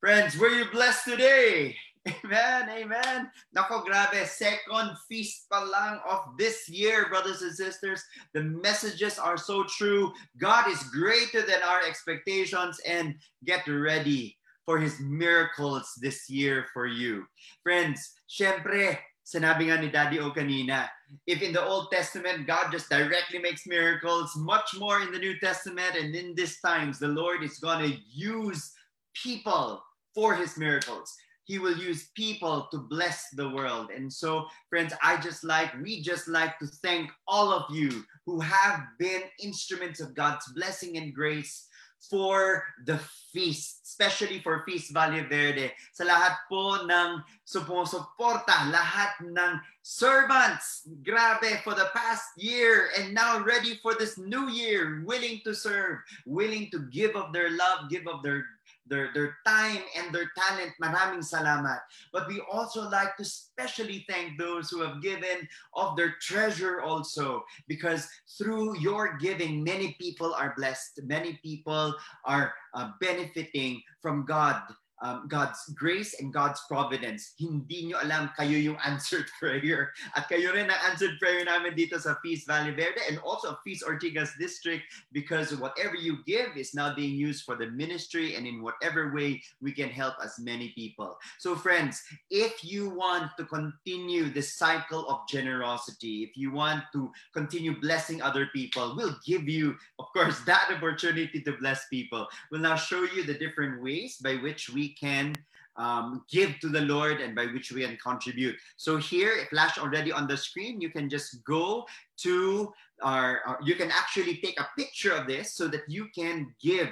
[0.00, 1.76] Friends, were you blessed today?
[2.24, 3.30] Amen, amen.
[3.54, 4.24] Nako, grabe.
[4.24, 8.02] Second feast pa lang of this year, brothers and sisters.
[8.32, 10.12] The messages are so true.
[10.40, 14.38] God is greater than our expectations and get ready
[14.68, 17.24] for His miracles this year for you.
[17.64, 20.84] Friends, syempre, sinabi nga ni Daddy O kanina,
[21.24, 25.40] if in the Old Testament, God just directly makes miracles, much more in the New
[25.40, 28.76] Testament and in these times, the Lord is going to use
[29.16, 29.80] people
[30.12, 31.16] for His miracles.
[31.48, 33.88] He will use people to bless the world.
[33.88, 38.36] And so, friends, I just like, we just like to thank all of you who
[38.44, 41.67] have been instruments of God's blessing and grace
[42.00, 42.98] for the
[43.32, 45.70] feast, especially for Feast Valle Verde.
[45.92, 53.40] Sa lahat po ng sumusuporta, lahat ng servants, grabe, for the past year and now
[53.42, 58.06] ready for this new year, willing to serve, willing to give of their love, give
[58.06, 58.46] of their
[58.88, 60.72] their, their time and their talent.
[60.82, 61.80] Maraming salamat.
[62.12, 67.44] But we also like to specially thank those who have given of their treasure also,
[67.66, 71.00] because through your giving, many people are blessed.
[71.04, 74.60] Many people are uh, benefiting from God.
[75.00, 77.34] Um, God's grace and God's providence.
[77.38, 79.94] Hindi nyo alam kayo yung answered prayer.
[80.16, 83.86] At kayo rin ang answered prayer namin dito sa Feast Valley Verde and also Feast
[83.86, 84.82] Ortigas District
[85.12, 89.42] because whatever you give is now being used for the ministry and in whatever way
[89.62, 91.18] we can help as many people.
[91.38, 97.10] So friends, if you want to continue the cycle of generosity, if you want to
[97.32, 102.26] continue blessing other people, we'll give you, of course, that opportunity to bless people.
[102.50, 105.34] We'll now show you the different ways by which we can
[105.76, 108.56] um, give to the Lord and by which we can contribute.
[108.76, 111.86] So here, flash already on the screen, you can just go
[112.24, 112.72] to
[113.02, 116.88] our, our- you can actually take a picture of this so that you can give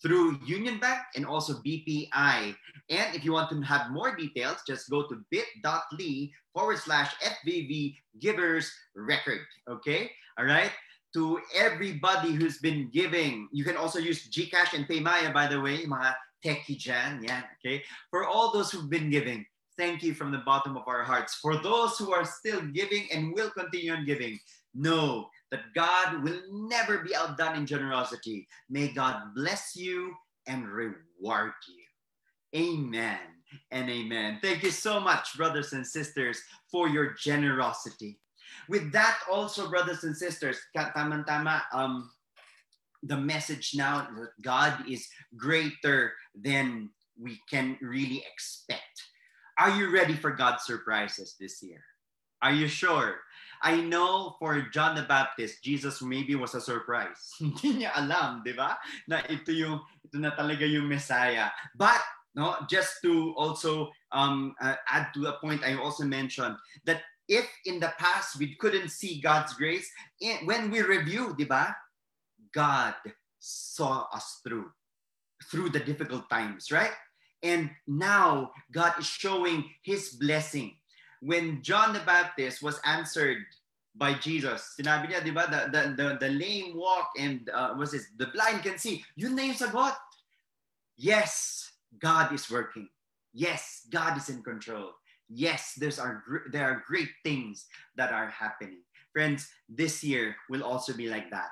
[0.00, 2.54] through Union Bank and also BPI.
[2.88, 7.96] And if you want to have more details, just go to bit.ly forward slash FVV
[8.18, 9.40] givers record.
[9.68, 10.10] Okay.
[10.38, 10.70] All right.
[11.14, 15.84] To everybody who's been giving, you can also use Gcash and Paymaya, by the way,
[15.84, 16.14] mga
[16.44, 17.42] techie Jan, Yeah.
[17.58, 17.82] Okay.
[18.10, 19.44] For all those who've been giving,
[19.76, 21.34] thank you from the bottom of our hearts.
[21.36, 24.38] For those who are still giving and will continue on giving,
[24.74, 28.46] know that God will never be outdone in generosity.
[28.68, 30.14] May God bless you
[30.46, 31.84] and reward you.
[32.54, 33.18] Amen
[33.70, 34.38] and amen.
[34.42, 38.18] Thank you so much, brothers and sisters, for your generosity.
[38.68, 42.10] With that, also, brothers and sisters, ka- tamang-tama, um,
[43.02, 46.90] the message now that God is greater than
[47.20, 49.04] we can really expect.
[49.58, 51.84] Are you ready for God's surprises this year?
[52.42, 53.20] Are you sure?
[53.62, 57.20] I know for John the Baptist, Jesus maybe was a surprise.
[57.38, 58.80] Hindi niya alam, di ba?
[59.04, 61.52] Na ito yung ito na talaga yung Messiah.
[61.76, 62.00] But
[62.32, 66.56] no, just to also um, uh, add to a point I also mentioned
[66.88, 69.86] that if in the past we couldn't see God's grace,
[70.48, 71.76] when we review, di ba?
[72.52, 72.94] God
[73.38, 74.70] saw us through
[75.50, 76.92] through the difficult times, right?
[77.42, 80.76] And now God is showing his blessing.
[81.22, 83.38] When John the Baptist was answered
[83.96, 87.92] by Jesus, sinabi niya, di ba, the, the, the, the lame walk and uh, was
[87.92, 89.02] this, the blind can see.
[89.16, 89.96] Yun na yung sagot.
[90.96, 92.88] Yes, God is working.
[93.32, 94.92] Yes, God is in control.
[95.28, 98.82] Yes, there's gr- there are great things that are happening.
[99.12, 101.50] Friends, this year will also be like that.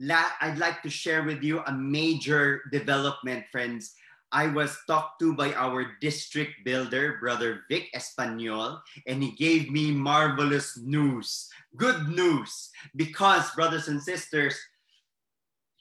[0.00, 3.94] I'd like to share with you a major development, friends.
[4.30, 9.90] I was talked to by our district builder, Brother Vic Espanol, and he gave me
[9.90, 14.54] marvelous news, good news, because, brothers and sisters,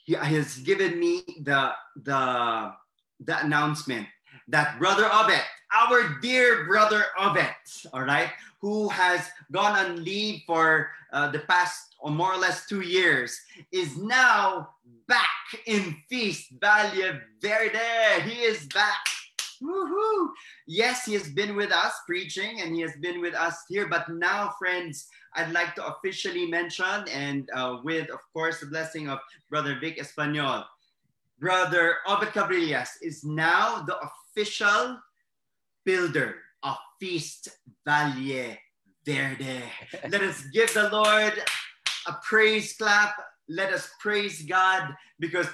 [0.05, 2.71] he has given me the, the,
[3.19, 4.07] the announcement
[4.47, 5.43] that Brother Obet,
[5.75, 11.95] our dear Brother Obet, all right, who has gone on leave for uh, the past
[12.07, 13.37] or more or less two years,
[13.73, 14.69] is now
[15.09, 15.27] back
[15.65, 18.23] in Feast Valle Verde.
[18.23, 19.03] He is back.
[19.61, 20.29] Woohoo!
[20.67, 23.89] Yes, he has been with us preaching and he has been with us here.
[23.89, 29.09] But now, friends, I'd like to officially mention, and uh, with, of course, the blessing
[29.09, 30.63] of Brother Vic Espanol,
[31.39, 34.97] Brother Obed Cabrillas is now the official
[35.83, 37.49] builder of Feast
[37.83, 38.55] Valle
[39.05, 39.63] Verde.
[40.09, 41.33] Let us give the Lord
[42.07, 43.15] a praise clap.
[43.49, 45.47] Let us praise God because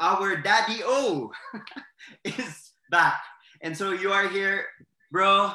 [0.00, 1.30] our Daddy O
[2.24, 3.20] is back.
[3.62, 4.66] And so you are here,
[5.10, 5.52] bro.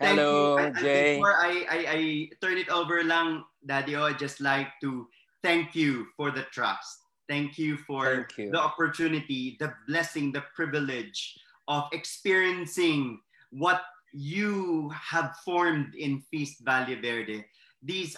[0.00, 0.64] Thank Hello, you.
[0.64, 1.14] I- I- Jay.
[1.16, 5.08] Before I, I, I turn it over lang, Daddy O, I'd just like to
[5.42, 6.98] thank you for the trust.
[7.28, 8.50] Thank you for Thank you.
[8.50, 13.20] the opportunity, the blessing, the privilege of experiencing
[13.50, 13.82] what
[14.14, 17.44] you have formed in Feast Valle Verde.
[17.82, 18.16] These,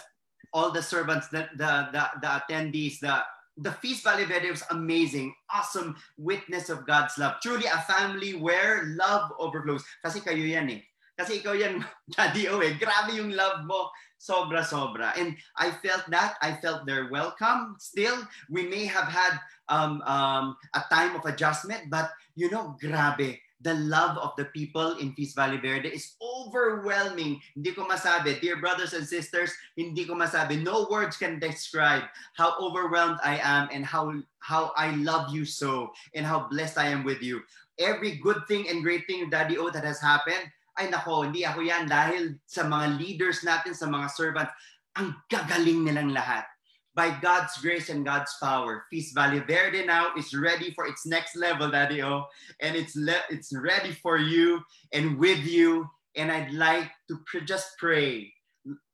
[0.53, 3.19] all the servants, the, the, the, the attendees, the,
[3.57, 7.35] the Feast Valle Verde was amazing, awesome witness of God's love.
[7.41, 9.83] Truly a family where love overflows.
[10.03, 10.81] Kasi kayo yan eh.
[11.17, 11.83] Kasi ikaw yan,
[12.15, 12.73] Daddy O eh.
[12.79, 13.91] Grabe yung love mo.
[14.21, 15.17] Sobra-sobra.
[15.17, 16.37] And I felt that.
[16.41, 17.75] I felt their welcome.
[17.81, 23.37] Still, we may have had um, um, a time of adjustment, but you know, grabe.
[23.61, 27.37] The love of the people in Feast Valley Verde is overwhelming.
[27.53, 28.41] Hindi ko masabi.
[28.41, 30.57] Dear brothers and sisters, hindi ko masabi.
[30.57, 34.09] No words can describe how overwhelmed I am and how,
[34.41, 37.45] how I love you so and how blessed I am with you.
[37.77, 40.49] Every good thing and great thing, Daddy O, that has happened,
[40.79, 44.53] ay nako, hindi ako yan dahil sa mga leaders natin, sa mga servants,
[44.97, 46.50] ang gagaling nilang lahat.
[46.93, 51.37] By God's grace and God's power, Feast Valley Verde now is ready for its next
[51.37, 52.25] level, Daddy O.
[52.59, 54.59] And it's, le- it's ready for you
[54.91, 55.87] and with you.
[56.17, 58.33] And I'd like to pr- just pray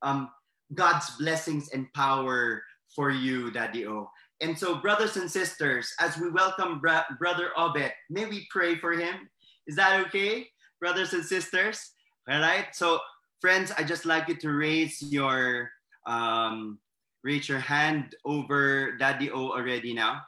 [0.04, 0.30] um,
[0.76, 2.62] God's blessings and power
[2.96, 4.10] for you, Daddy O.
[4.42, 8.94] And so, brothers and sisters, as we welcome Bra- Brother Obed, may we pray for
[8.94, 9.28] him?
[9.66, 10.48] Is that okay,
[10.80, 11.94] brothers and sisters?
[12.30, 12.68] All right.
[12.74, 13.00] So,
[13.42, 15.72] friends, I just like you to raise your
[16.06, 16.78] um,
[17.24, 20.22] raise your hand over Daddy O already now,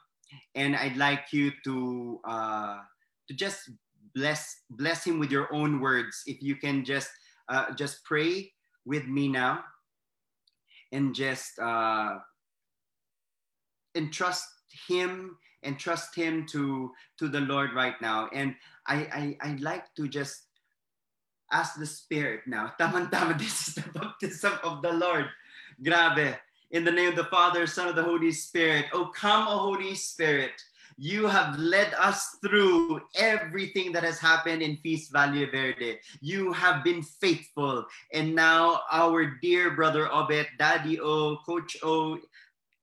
[0.55, 2.77] and I'd like you to uh,
[3.27, 3.71] to just
[4.15, 6.23] bless bless him with your own words.
[6.25, 7.09] If you can just
[7.49, 8.51] uh, just pray
[8.85, 9.63] with me now,
[10.91, 12.19] and just uh,
[13.95, 14.47] entrust
[14.87, 18.29] him and trust him to to the Lord right now.
[18.33, 18.55] And
[18.87, 20.49] I I I like to just
[21.51, 22.73] ask the Spirit now.
[22.77, 25.25] Tama-tama, this is the baptism of the Lord.
[25.81, 26.37] Grabe.
[26.71, 28.85] In the name of the Father, Son of the Holy Spirit.
[28.93, 30.51] Oh, come, O Holy Spirit.
[30.97, 35.97] You have led us through everything that has happened in Feast Valle Verde.
[36.21, 37.85] You have been faithful.
[38.13, 42.19] And now our dear brother Obet, Daddy O, Coach O,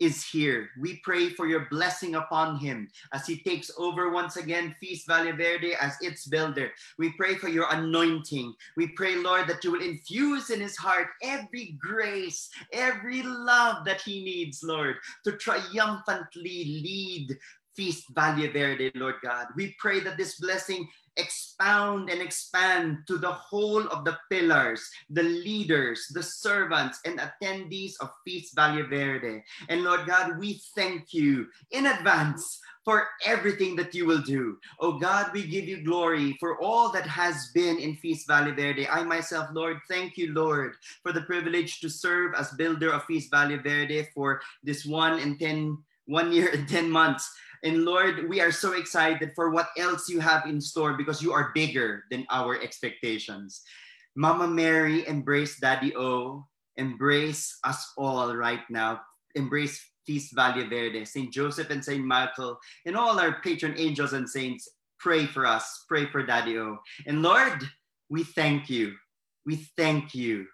[0.00, 0.68] is here.
[0.78, 5.36] We pray for your blessing upon him as he takes over once again Feast Valle
[5.36, 6.70] Verde as its builder.
[6.98, 8.54] We pray for your anointing.
[8.76, 14.02] We pray, Lord, that you will infuse in his heart every grace, every love that
[14.02, 17.36] he needs, Lord, to triumphantly lead
[17.74, 19.46] Feast Valle Verde, Lord God.
[19.54, 25.22] We pray that this blessing expound and expand to the whole of the pillars, the
[25.22, 29.42] leaders, the servants, and attendees of Feast Valle Verde.
[29.68, 34.56] And Lord God, we thank you in advance for everything that you will do.
[34.78, 38.86] Oh God, we give you glory for all that has been in Feast Valley Verde.
[38.86, 43.32] I myself, Lord, thank you, Lord, for the privilege to serve as builder of Feast
[43.32, 47.28] Valley Verde for this one and ten, one year and 10 months.
[47.62, 51.32] And Lord, we are so excited for what else you have in store because you
[51.32, 53.62] are bigger than our expectations.
[54.14, 56.46] Mama Mary, embrace Daddy O,
[56.76, 59.00] embrace us all right now.
[59.34, 61.32] Embrace Feast Valley Verde, St.
[61.32, 62.04] Joseph and St.
[62.04, 64.68] Michael, and all our patron angels and saints.
[64.98, 66.78] Pray for us, pray for Daddy O.
[67.06, 67.62] And Lord,
[68.08, 68.94] we thank you.
[69.44, 70.46] We thank you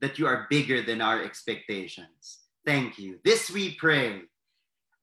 [0.00, 2.40] that you are bigger than our expectations.
[2.66, 3.18] Thank you.
[3.24, 4.22] This we pray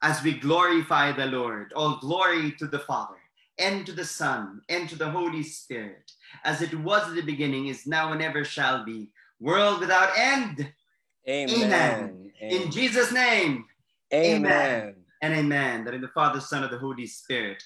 [0.01, 1.73] as we glorify the Lord.
[1.73, 3.17] All glory to the Father,
[3.59, 6.11] and to the Son, and to the Holy Spirit,
[6.43, 10.71] as it was in the beginning, is now, and ever shall be, world without end.
[11.29, 12.31] Amen.
[12.39, 13.65] In Jesus' name,
[14.13, 14.95] Amen.
[15.21, 15.85] and amen.
[15.85, 17.63] That in the Father, Son, of the Holy Spirit.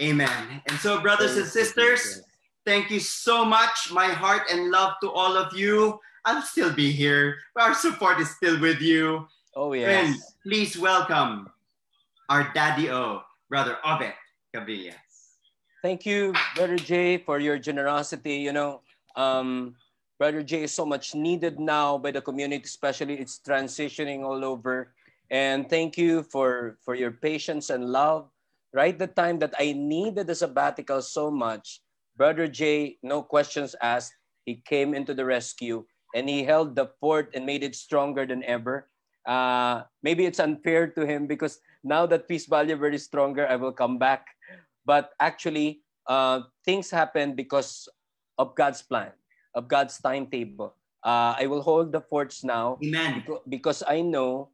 [0.00, 0.60] Amen.
[0.68, 2.22] And so, brothers and Praise be sisters,
[2.64, 3.92] thank you so much.
[3.92, 6.00] My heart and love to all of you.
[6.24, 7.36] I'll still be here.
[7.54, 9.28] Our support is still with you.
[9.54, 10.34] Oh, And yes.
[10.42, 11.48] please welcome
[12.28, 14.14] our daddy O, Brother Obed
[14.54, 14.94] Cabillas.
[15.82, 18.36] Thank you, Brother Jay, for your generosity.
[18.42, 18.82] You know,
[19.14, 19.76] um,
[20.18, 24.94] Brother Jay is so much needed now by the community, especially it's transitioning all over.
[25.30, 28.30] And thank you for, for your patience and love.
[28.74, 31.80] Right the time that I needed the sabbatical so much,
[32.16, 34.12] Brother Jay, no questions asked.
[34.44, 38.44] He came into the rescue and he held the fort and made it stronger than
[38.44, 38.88] ever.
[39.26, 43.72] Uh, maybe it's unfair to him because now that Feast Valley is stronger, I will
[43.72, 44.26] come back.
[44.84, 47.88] But actually, uh, things happen because
[48.38, 49.14] of God's plan,
[49.54, 50.74] of God's timetable.
[51.02, 53.22] Uh, I will hold the forts now Amen.
[53.48, 54.50] because I know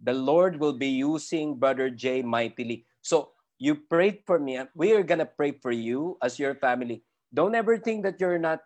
[0.00, 2.88] the Lord will be using Brother Jay mightily.
[3.02, 4.56] So you prayed for me.
[4.74, 7.04] We are gonna pray for you as your family.
[7.32, 8.64] Don't ever think that you're not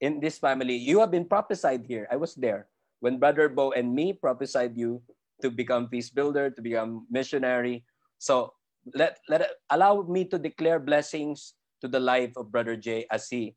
[0.00, 0.74] in this family.
[0.74, 2.10] You have been prophesied here.
[2.10, 2.66] I was there
[2.98, 5.00] when Brother Bo and me prophesied you
[5.42, 7.84] to become Feast builder, to become missionary.
[8.18, 8.54] So
[8.94, 13.54] let let allow me to declare blessings to the life of Brother Jay as he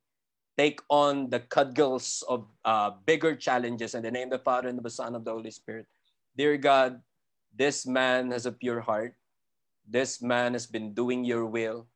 [0.58, 4.78] take on the cudgels of uh, bigger challenges in the name of the Father and
[4.78, 5.88] of the Son of the Holy Spirit.
[6.36, 7.00] Dear God,
[7.56, 9.16] this man has a pure heart.
[9.88, 11.88] This man has been doing your will.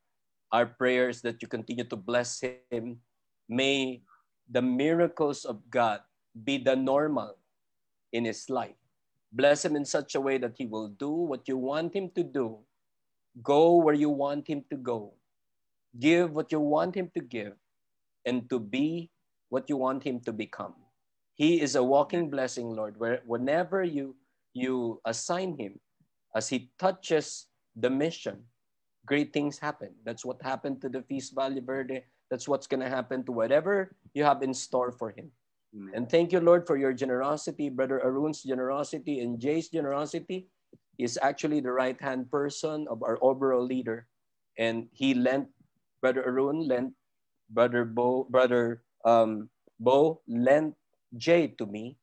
[0.56, 2.40] Our prayers that you continue to bless
[2.72, 3.04] him.
[3.50, 4.02] May
[4.48, 6.00] the miracles of God
[6.32, 7.36] be the normal
[8.14, 8.83] in his life.
[9.34, 12.24] Bless him in such a way that he will do what you want him to
[12.24, 12.60] do,
[13.42, 15.14] go where you want him to go,
[16.00, 17.54] give what you want him to give,
[18.26, 19.10] and to be
[19.50, 20.76] what you want him to become.
[21.36, 24.16] He is a walking blessing, Lord, where whenever you
[24.54, 25.80] you assign him,
[26.36, 28.44] as he touches the mission,
[29.06, 29.90] great things happen.
[30.06, 32.04] That's what happened to the Feast Valley Verde.
[32.30, 35.32] That's what's going to happen to whatever you have in store for him.
[35.74, 35.92] Amen.
[35.96, 40.48] And thank you, Lord, for your generosity, Brother Arun's generosity, and Jay's generosity.
[41.02, 44.06] Is actually the right hand person of our overall leader.
[44.62, 45.50] And he lent,
[46.06, 46.94] Brother Arun lent,
[47.50, 50.78] Brother Bo, Brother um, Bo lent
[51.18, 51.98] Jay to me,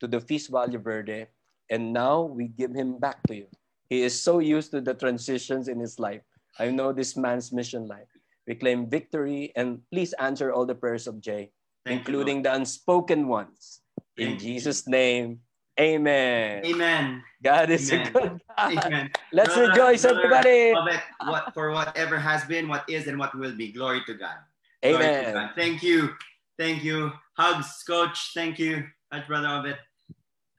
[0.00, 1.30] to the Feast Valley Verde.
[1.70, 3.46] And now we give him back to you.
[3.88, 6.26] He is so used to the transitions in his life.
[6.58, 8.10] I know this man's mission life.
[8.48, 11.52] We claim victory and please answer all the prayers of Jay
[11.84, 13.80] Thank you, including the unspoken ones.
[14.16, 14.54] In Thank you.
[14.54, 15.40] Jesus' name,
[15.80, 16.62] amen.
[16.64, 17.22] Amen.
[17.42, 18.06] God is Amen.
[18.06, 18.70] a good God.
[18.86, 19.10] Amen.
[19.32, 20.58] Let's Brother- rejoice, brother everybody.
[20.70, 20.78] It,
[21.26, 23.72] what for whatever has been, what is, and what will be.
[23.72, 24.36] Glory to God.
[24.82, 25.34] Glory to Amen.
[25.34, 25.50] God.
[25.56, 26.14] Thank you.
[26.58, 27.10] Thank you.
[27.34, 28.30] Hugs, coach.
[28.34, 28.84] Thank you.
[29.10, 29.78] Hugs, brother of it.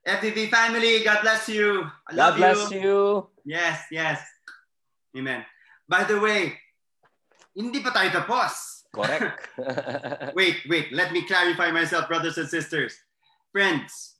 [0.04, 1.88] FTV family, God bless you.
[2.10, 2.80] I God love bless you.
[2.80, 3.28] you.
[3.46, 4.20] Yes, yes.
[5.16, 5.46] Amen.
[5.88, 6.58] By the way,
[7.56, 8.73] hindi pa tayo tapos.
[8.94, 9.48] Correct.
[10.34, 10.92] Wait, wait.
[10.92, 12.96] Let me clarify myself, brothers and sisters.
[13.52, 14.14] Friends,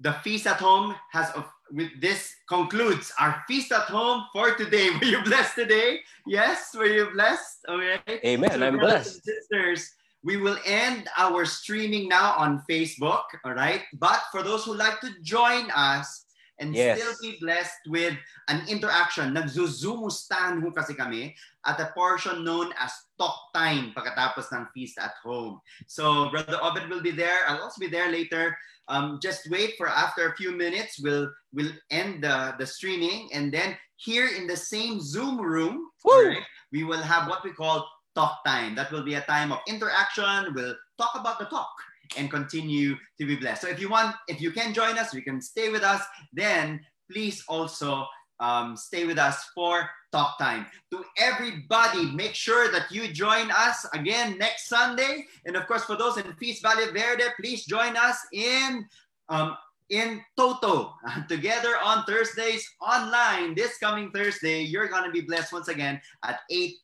[0.00, 4.90] the feast at home has of with this concludes our feast at home for today.
[5.00, 6.00] Were you blessed today?
[6.26, 7.58] Yes, were you blessed?
[7.68, 8.20] Okay.
[8.26, 8.50] Amen.
[8.50, 9.14] So, I'm brothers blessed.
[9.14, 9.90] and sisters,
[10.24, 13.22] we will end our streaming now on Facebook.
[13.44, 13.82] All right.
[13.94, 16.26] But for those who like to join us
[16.60, 17.00] and Yes.
[17.00, 18.14] still be blessed with
[18.48, 21.34] an interaction, nagzuzumustahan ho kasi kami
[21.64, 25.58] at a portion known as talk time pagkatapos ng feast at home.
[25.88, 27.48] So Brother Obed will be there.
[27.48, 28.56] I'll also be there later.
[28.88, 31.00] Um, just wait for after a few minutes.
[31.00, 36.12] We'll we'll end the, the streaming and then here in the same Zoom room, Woo!
[36.12, 37.84] alright, we will have what we call
[38.16, 38.74] talk time.
[38.74, 40.52] That will be a time of interaction.
[40.56, 41.70] We'll talk about the talk
[42.16, 43.62] and continue to be blessed.
[43.62, 46.02] So if you want, if you can join us, you can stay with us.
[46.32, 46.80] Then
[47.10, 48.06] please also
[48.40, 50.66] um, stay with us for talk time.
[50.92, 55.26] To everybody, make sure that you join us again next Sunday.
[55.44, 58.86] And of course, for those in Feast Valley Verde, please join us in
[59.28, 59.56] um,
[59.90, 60.94] in Toto
[61.28, 63.54] together on Thursdays online.
[63.54, 66.74] This coming Thursday, you're gonna be blessed once again at 8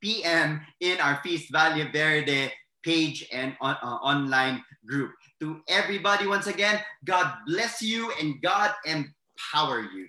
[0.00, 0.60] p.m.
[0.80, 2.52] in our Feast Valley Verde
[2.84, 5.12] page and on, uh, online group.
[5.40, 10.06] To everybody, once again, God bless you and God empower you.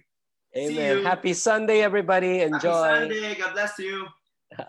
[0.55, 0.97] Amen.
[0.97, 1.03] you.
[1.03, 2.41] Happy Sunday, everybody.
[2.41, 2.83] Enjoy.
[2.83, 3.19] Happy.
[3.19, 3.35] Sunday.
[3.35, 4.07] God bless you.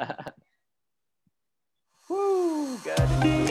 [2.09, 3.46] Woo, God.